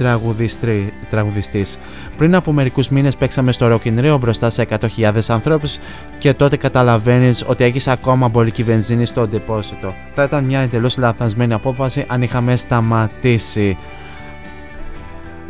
τραγουδιστρι- 0.00 0.92
τραγουδιστής. 1.10 1.78
Πριν 2.16 2.34
από 2.34 2.52
μερικούς 2.52 2.88
μήνες 2.88 3.16
παίξαμε 3.16 3.52
στο 3.52 3.66
Rock 3.72 3.86
in 3.88 4.04
Rio 4.04 4.16
μπροστά 4.20 4.50
σε 4.50 4.62
100.000 4.62 5.30
ανθρώπους 5.30 5.78
και 6.18 6.34
τότε 6.34 6.56
καταλαβαίνεις 6.56 7.44
ότι 7.46 7.64
έχεις 7.64 7.88
ακόμα 7.88 8.28
μπολική 8.28 8.62
βενζίνη 8.62 9.06
στο 9.06 9.26
ντεπόσιτο. 9.26 9.94
Θα 10.14 10.22
ήταν 10.22 10.44
μια 10.44 10.60
εντελώς 10.60 10.96
λαθασμένη 10.96 11.52
απόφαση 11.52 12.04
αν 12.08 12.22
είχαμε 12.22 12.56
σταματήσει. 12.56 13.76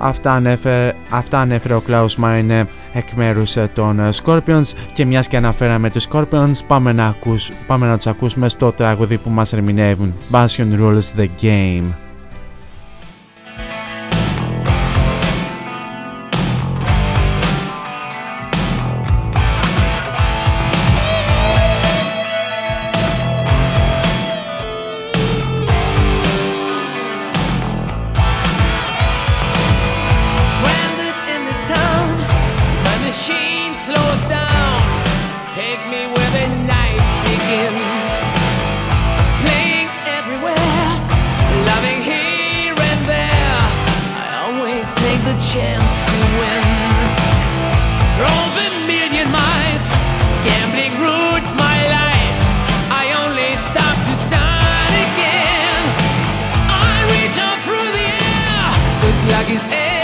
Αυτά 0.03 0.33
ανέφερε, 0.33 0.93
αυτά 1.11 1.39
ανέφερε 1.41 1.75
ο 1.75 1.83
Klaus 1.89 2.07
Meine 2.25 2.65
εκ 2.93 3.13
μέρους 3.13 3.57
ε, 3.57 3.71
των 3.75 4.01
ε, 4.01 4.09
Scorpions 4.25 4.73
και 4.93 5.05
μιας 5.05 5.29
και 5.29 5.37
αναφέραμε 5.37 5.91
τους 5.91 6.07
Scorpions 6.13 6.53
πάμε 6.67 6.93
να, 6.93 7.07
ακούς, 7.07 7.51
πάμε 7.67 7.87
να 7.87 7.97
τους 7.97 8.07
ακούσουμε 8.07 8.49
στο 8.49 8.73
τραγούδι 8.73 9.19
που 9.19 9.31
μας 9.31 9.53
ερμηνεύουν 9.53 10.15
Bastion 10.31 10.81
Rules 10.81 11.21
the 11.21 11.27
Game. 11.43 12.10
like 59.41 59.49
it's 59.49 60.00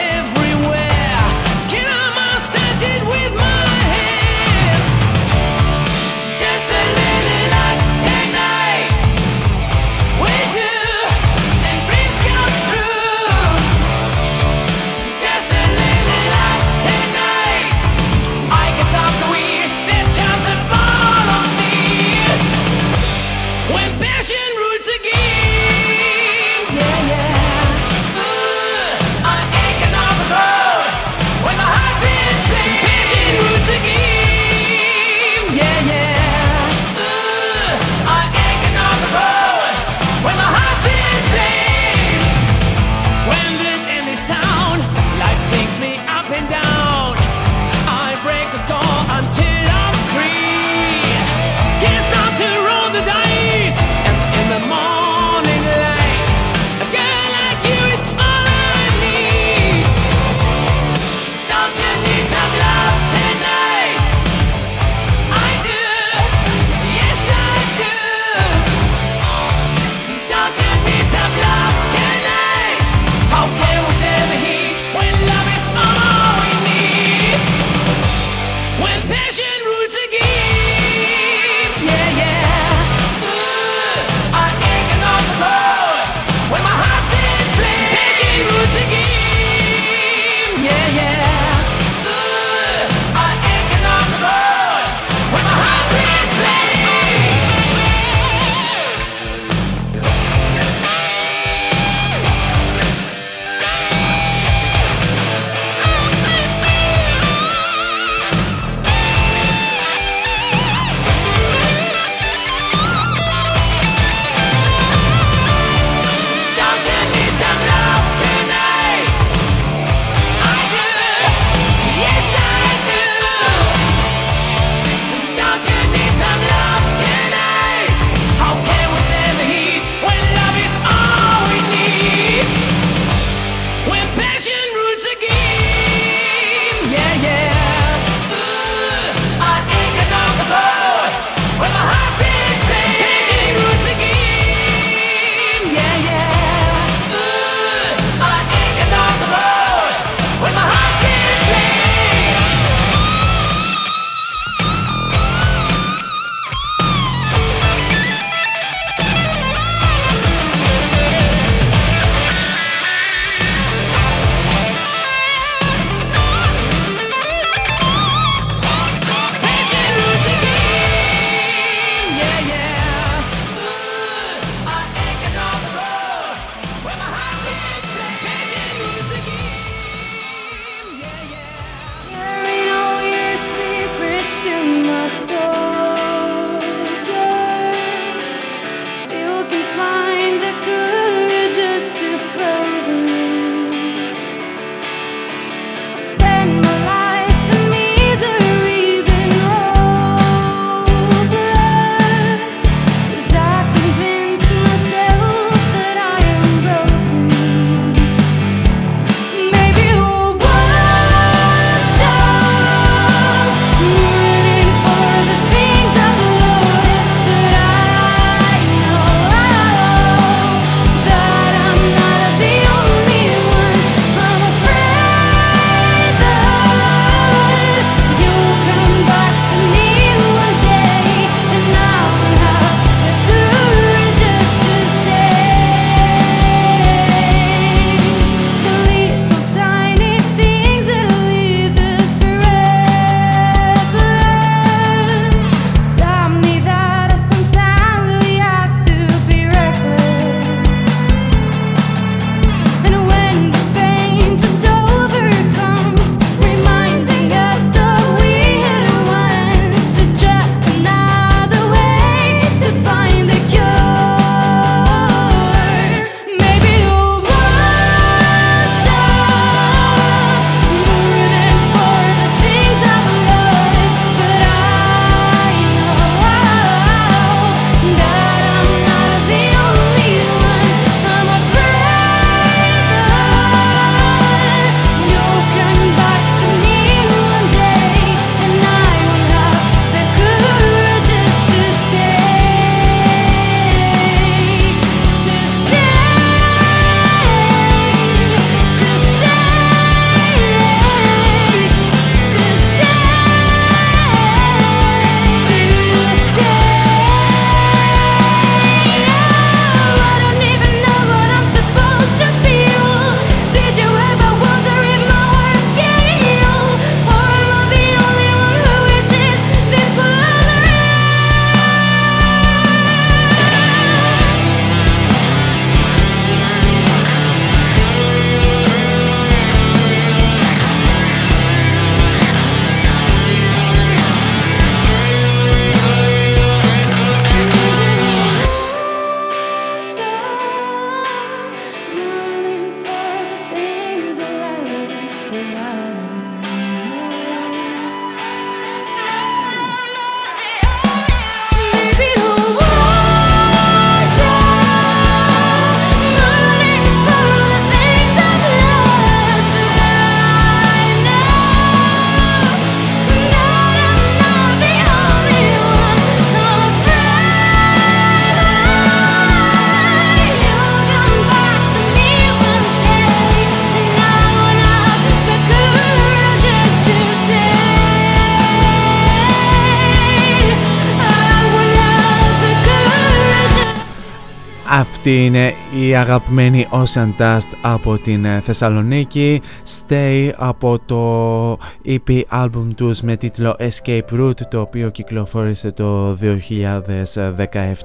Αυτή 385.06 385.24
είναι 385.24 385.52
η 385.86 385.96
αγαπημένη 385.96 386.66
Ocean 386.70 387.08
Dust 387.18 387.48
από 387.62 387.98
την 387.98 388.24
ε, 388.24 388.40
Θεσσαλονίκη. 388.40 389.42
Stay 389.78 390.30
από 390.36 390.78
το 390.78 391.52
EP 391.86 392.20
album 392.30 392.66
τους 392.76 393.00
με 393.00 393.16
τίτλο 393.16 393.56
Escape 393.58 394.20
Route 394.20 394.40
το 394.50 394.60
οποίο 394.60 394.90
κυκλοφόρησε 394.90 395.72
το 395.72 396.16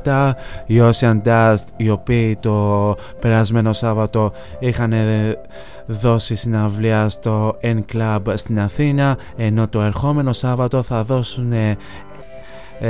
2017 0.04 0.32
η 0.66 0.80
Ocean 0.80 1.22
Dust 1.26 1.64
οι 1.78 1.90
οποίοι 1.90 2.36
το 2.36 2.96
περασμένο 3.20 3.74
Σάββατο 3.74 4.32
είχαν 4.60 4.94
ε, 4.94 5.38
δώσει 5.86 6.36
συναυλία 6.36 7.10
στο 7.10 7.58
N-Club 7.62 8.20
στην 8.34 8.60
Αθήνα 8.60 9.18
ενώ 9.36 9.68
το 9.68 9.82
ερχόμενο 9.82 10.34
Σάββατο 10.34 10.84
θα 10.84 11.04
δώσουν 11.04 11.52
ε, 11.52 11.78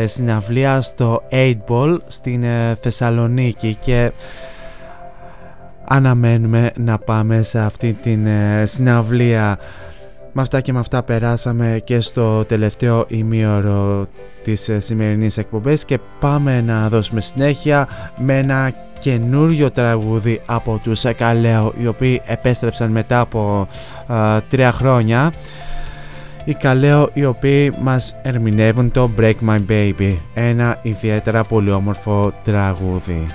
συναυλία 0.06 0.82
στο 0.82 1.24
8 1.32 1.54
Ball 1.68 1.98
στην 2.08 2.44
ε, 2.44 2.78
Θεσσαλονίκη 2.82 3.78
και 3.82 4.12
αναμένουμε 5.88 6.72
να 6.78 6.98
πάμε 6.98 7.44
σε 7.44 7.60
αυτή 7.60 7.94
την 7.94 8.26
ε, 8.26 8.66
συναυλία. 8.66 9.60
Με 10.34 10.42
αυτά 10.42 10.62
και 10.62 10.74
με 10.74 10.80
αυτά 10.80 11.04
περάσαμε 11.04 11.82
και 11.84 12.00
στο 12.00 12.46
τελευταίο 12.46 13.06
ημίωρο 13.08 14.08
της 14.44 14.70
σημερινής 14.78 15.38
εκπομπής 15.38 15.86
και 15.86 16.00
πάμε 16.20 16.62
να 16.62 16.90
δώσουμε 16.90 17.22
συνέχεια 17.22 17.88
με 18.18 18.38
ένα 18.38 18.74
καινούριο 19.00 19.72
τραγούδι 19.72 20.42
από 20.46 20.80
τους 20.84 21.04
Καλέο 21.18 21.74
οι 21.82 21.88
οποίοι 21.88 22.22
επέστρεψαν 22.26 22.92
μετά 22.92 23.20
από 23.20 23.68
τρία 24.50 24.72
χρόνια 24.72 25.32
οι 26.46 26.54
Καλέο 26.54 27.10
οι 27.14 27.26
οποίοι 27.26 27.74
μας 27.82 28.16
ερμηνεύουν 28.22 28.92
το 28.92 29.10
Break 29.18 29.34
My 29.48 29.60
Baby, 29.70 30.18
ένα 30.34 30.80
ιδιαίτερα 30.82 31.44
πολύ 31.44 31.72
όμορφο 31.72 32.34
τραγούδι. 32.44 33.28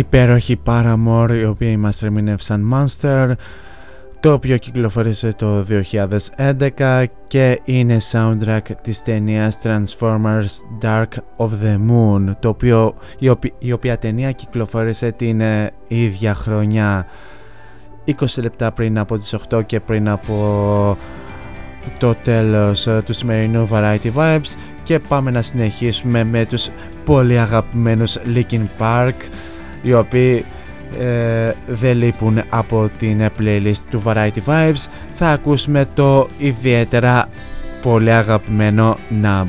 Υπέροχη 0.00 0.60
Paramore 0.66 1.38
οι 1.40 1.44
οποίοι 1.44 1.76
μας 1.78 2.02
ερμηνεύσαν 2.02 2.72
Monster 2.74 3.32
το 4.20 4.32
οποίο 4.32 4.56
κυκλοφόρησε 4.56 5.32
το 5.32 5.66
2011 6.36 7.04
και 7.26 7.60
είναι 7.64 7.96
soundtrack 8.12 8.60
της 8.82 9.02
ταινίας 9.02 9.58
Transformers 9.62 10.46
Dark 10.82 11.08
of 11.36 11.48
the 11.62 11.78
Moon 11.90 12.34
το 12.40 12.48
οποίο, 12.48 12.94
η, 13.18 13.28
οποία, 13.28 13.52
η 13.58 13.72
οποία 13.72 13.98
ταινία 13.98 14.32
κυκλοφόρησε 14.32 15.12
την 15.12 15.40
ε, 15.40 15.72
ίδια 15.88 16.34
χρονιά 16.34 17.06
20 18.06 18.42
λεπτά 18.42 18.72
πριν 18.72 18.98
από 18.98 19.18
τις 19.18 19.36
8 19.50 19.66
και 19.66 19.80
πριν 19.80 20.08
από 20.08 20.96
το 21.98 22.14
τέλος 22.14 22.86
ε, 22.86 23.02
του 23.04 23.12
σημερινού 23.12 23.68
Variety 23.70 24.12
Vibes. 24.14 24.54
Και 24.82 24.98
πάμε 24.98 25.30
να 25.30 25.42
συνεχίσουμε 25.42 26.24
με 26.24 26.46
τους 26.46 26.68
πολύ 27.04 27.38
αγαπημένους 27.38 28.18
Linkin 28.34 28.66
Park 28.78 29.14
οι 29.82 29.94
οποίοι 29.94 30.44
ε, 30.98 31.52
δεν 31.66 31.96
λείπουν 31.96 32.42
από 32.48 32.90
την 32.98 33.30
playlist 33.38 33.82
του 33.90 34.02
Variety 34.04 34.38
Vibes 34.46 34.86
θα 35.14 35.28
ακούσουμε 35.30 35.86
το 35.94 36.28
ιδιαίτερα 36.38 37.28
πολύ 37.82 38.12
αγαπημένο 38.12 38.96
Nub. 39.22 39.46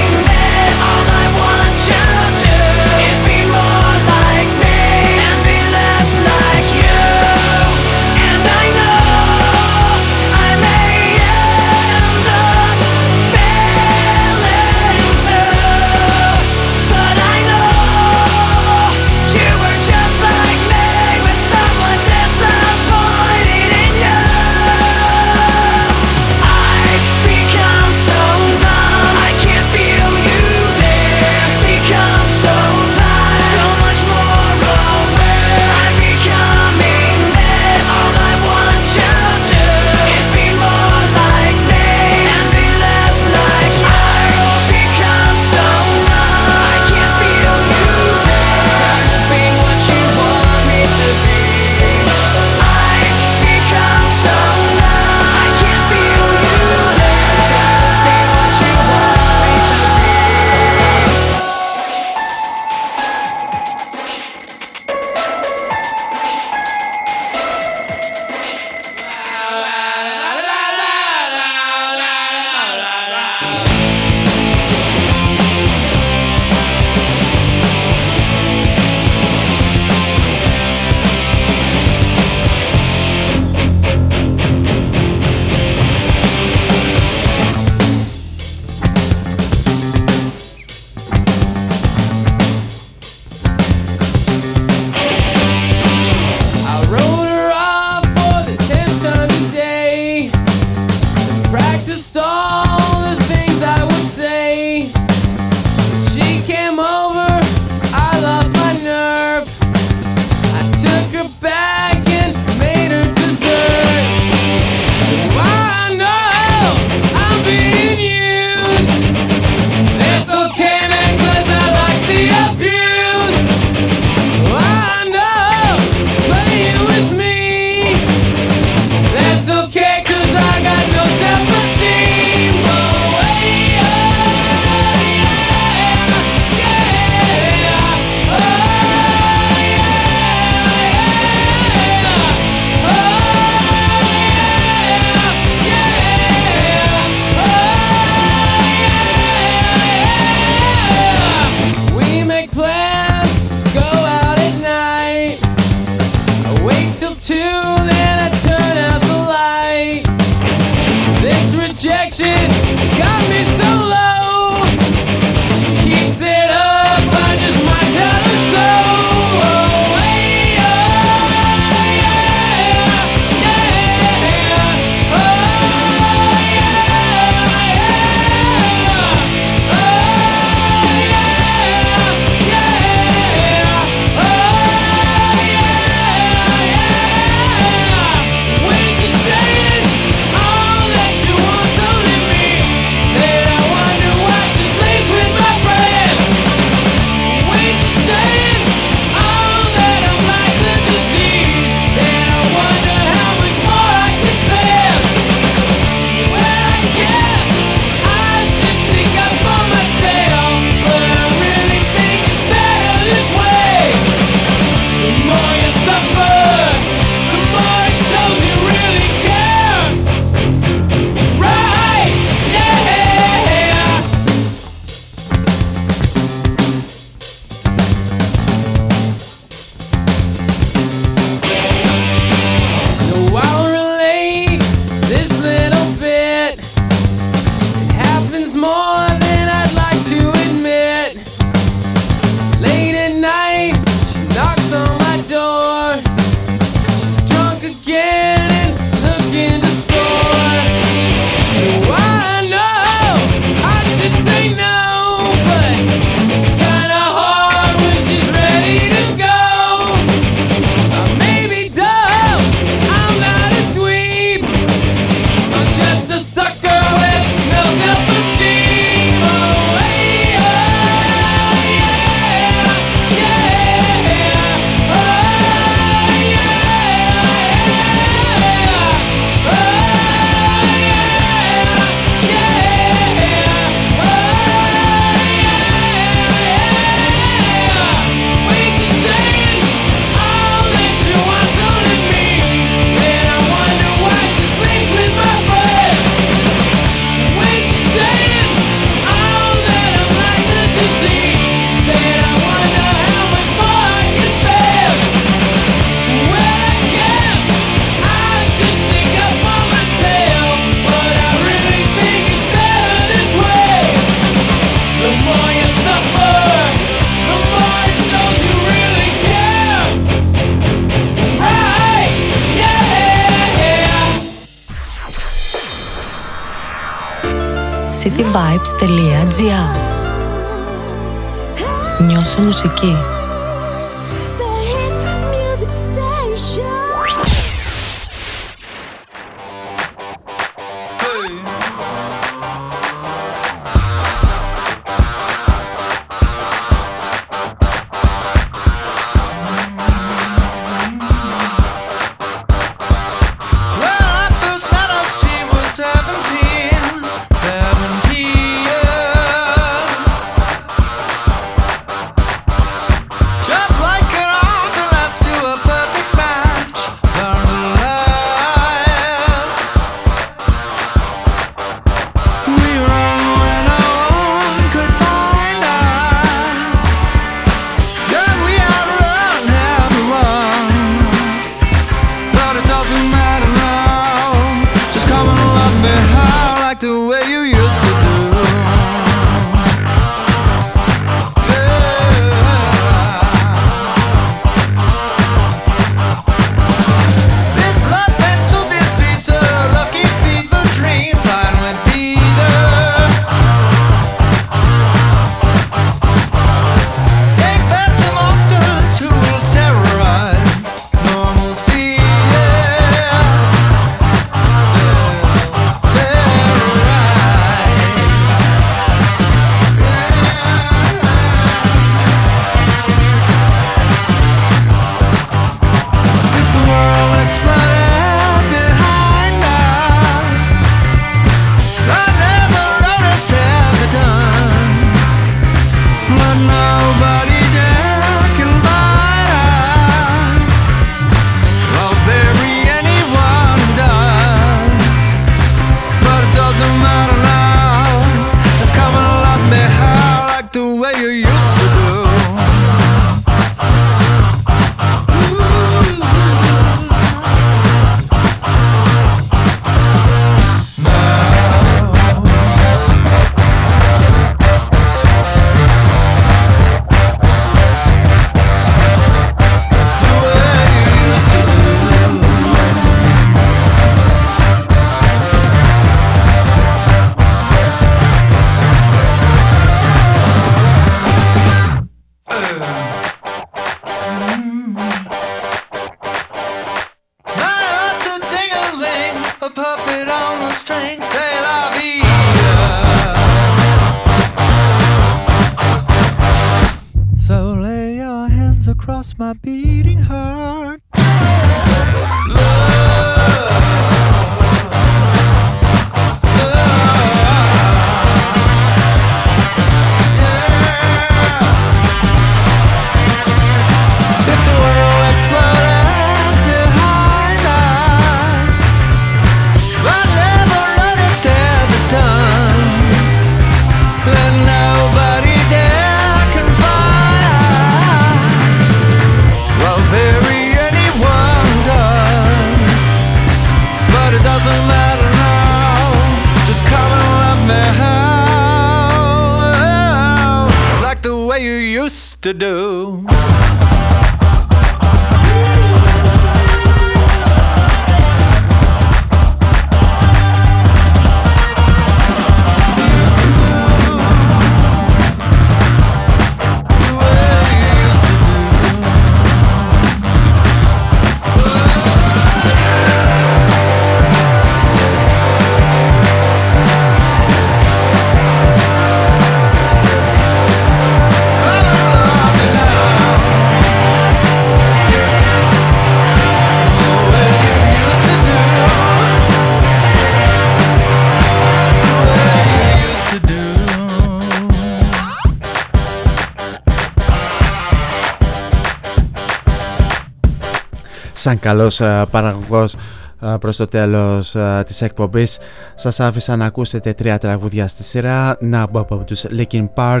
Σαν 591.20 591.38
καλός 591.38 591.80
ε, 591.80 592.06
παραγωγός 592.10 592.74
ε, 593.20 593.34
προς 593.40 593.56
το 593.56 593.66
τέλος 593.66 594.34
ε, 594.34 594.62
της 594.66 594.82
εκπομπής. 594.82 595.38
Σας 595.74 596.00
άφησα 596.00 596.36
να 596.36 596.44
ακούσετε 596.44 596.92
τρία 596.92 597.18
τραγούδια 597.18 597.68
στη 597.68 597.82
σειρά. 597.82 598.36
Να 598.40 598.62
από 598.62 599.04
τους 599.06 599.24
Linkin 599.38 599.68
Park 599.74 600.00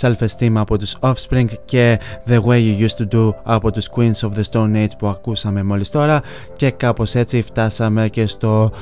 Self 0.00 0.16
Esteem 0.18 0.52
από 0.54 0.78
τους 0.78 0.96
Offspring 1.00 1.46
και 1.64 2.00
The 2.28 2.40
Way 2.40 2.78
You 2.78 2.86
Used 2.86 3.02
To 3.02 3.14
Do 3.14 3.34
από 3.42 3.72
τους 3.72 3.88
Queens 3.96 4.28
of 4.28 4.30
the 4.36 4.42
Stone 4.50 4.74
Age 4.74 4.96
που 4.98 5.06
ακούσαμε 5.06 5.62
μόλις 5.62 5.90
τώρα. 5.90 6.20
Και 6.56 6.70
κάπως 6.70 7.14
έτσι 7.14 7.42
φτάσαμε 7.42 8.08
και 8.08 8.26
στο 8.26 8.72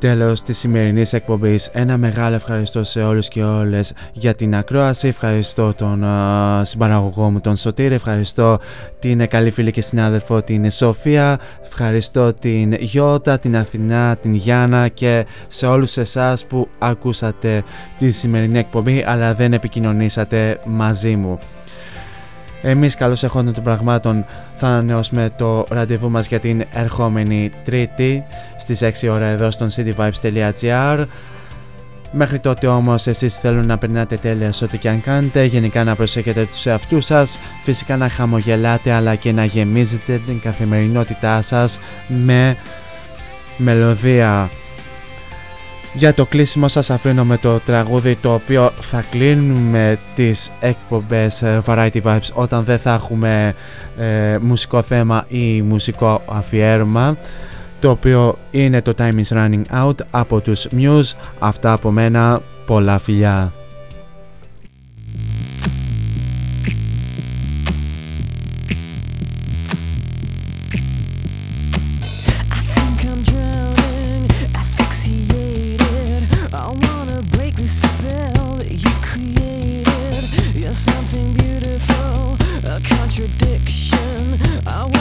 Τέλος 0.00 0.42
της 0.42 0.58
σημερινής 0.58 1.12
εκπομπής 1.12 1.68
ένα 1.72 1.96
μεγάλο 1.96 2.34
ευχαριστώ 2.34 2.84
σε 2.84 3.02
όλους 3.02 3.28
και 3.28 3.42
όλες 3.42 3.92
για 4.12 4.34
την 4.34 4.54
ακρόαση. 4.54 5.08
Ευχαριστώ 5.08 5.74
τον 5.74 6.04
α, 6.04 6.64
συμπαραγωγό 6.64 7.30
μου 7.30 7.40
τον 7.40 7.56
Σωτήρη. 7.56 7.94
Ευχαριστώ 7.94 8.58
την 8.98 9.28
καλή 9.28 9.50
φίλη 9.50 9.70
και 9.70 9.80
συνάδελφο 9.80 10.42
την 10.42 10.70
Σοφία. 10.70 11.38
Ευχαριστώ 11.62 12.32
την 12.32 12.72
Γιώτα, 12.72 13.38
την 13.38 13.56
Αθηνά, 13.56 14.16
την 14.16 14.34
Γιάννα 14.34 14.88
και 14.88 15.26
σε 15.48 15.66
όλους 15.66 15.96
εσάς 15.96 16.46
που 16.46 16.68
ακούσατε 16.78 17.64
τη 17.98 18.10
σημερινή 18.10 18.58
εκπομπή 18.58 19.04
αλλά 19.06 19.34
δεν 19.34 19.52
επικοινωνήσατε 19.52 20.60
μαζί 20.64 21.16
μου 21.16 21.38
εμείς 22.62 22.94
καλώς 22.94 23.22
έχοντας 23.22 23.54
των 23.54 23.64
πραγμάτων 23.64 24.24
θα 24.56 24.66
ανανεώσουμε 24.66 25.30
το 25.36 25.66
ραντεβού 25.68 26.10
μας 26.10 26.26
για 26.26 26.38
την 26.38 26.64
ερχόμενη 26.72 27.50
Τρίτη 27.64 28.24
στις 28.58 28.82
6 28.82 29.08
ώρα 29.10 29.26
εδώ 29.26 29.50
στον 29.50 29.68
cityvibes.gr 29.70 31.04
Μέχρι 32.12 32.38
τότε 32.38 32.66
όμως 32.66 33.06
εσείς 33.06 33.36
θέλουν 33.36 33.66
να 33.66 33.78
περνάτε 33.78 34.16
τέλεια 34.16 34.52
σε 34.52 34.64
ό,τι 34.64 34.78
και 34.78 34.88
αν 34.88 35.00
κάνετε, 35.00 35.44
γενικά 35.44 35.84
να 35.84 35.96
προσέχετε 35.96 36.44
τους 36.44 36.66
εαυτούς 36.66 37.04
σας, 37.04 37.38
φυσικά 37.64 37.96
να 37.96 38.08
χαμογελάτε 38.08 38.92
αλλά 38.92 39.14
και 39.14 39.32
να 39.32 39.44
γεμίζετε 39.44 40.20
την 40.26 40.40
καθημερινότητά 40.40 41.42
σας 41.42 41.80
με 42.06 42.56
μελωδία 43.56 44.50
για 45.98 46.14
το 46.14 46.26
κλείσιμο 46.26 46.68
σας 46.68 46.90
αφήνω 46.90 47.24
με 47.24 47.36
το 47.36 47.58
τραγούδι 47.58 48.16
το 48.16 48.34
οποίο 48.34 48.70
θα 48.80 49.04
κλείνουμε 49.10 49.98
τις 50.14 50.52
εκπομπές 50.60 51.42
ε, 51.42 51.60
Variety 51.66 52.02
Vibes 52.02 52.30
όταν 52.34 52.64
δεν 52.64 52.78
θα 52.78 52.94
έχουμε 52.94 53.54
ε, 53.98 54.38
μουσικό 54.40 54.82
θέμα 54.82 55.24
ή 55.28 55.62
μουσικό 55.62 56.22
αφιέρωμα 56.26 57.16
το 57.78 57.90
οποίο 57.90 58.38
είναι 58.50 58.82
το 58.82 58.94
Time 58.98 59.14
is 59.14 59.36
Running 59.36 59.62
Out 59.84 59.94
από 60.10 60.40
τους 60.40 60.68
Muse. 60.76 61.12
Αυτά 61.38 61.72
από 61.72 61.90
μένα. 61.90 62.40
Πολλά 62.66 62.98
φιλιά 62.98 63.52
contradiction. 82.80 84.40
I 84.66 84.97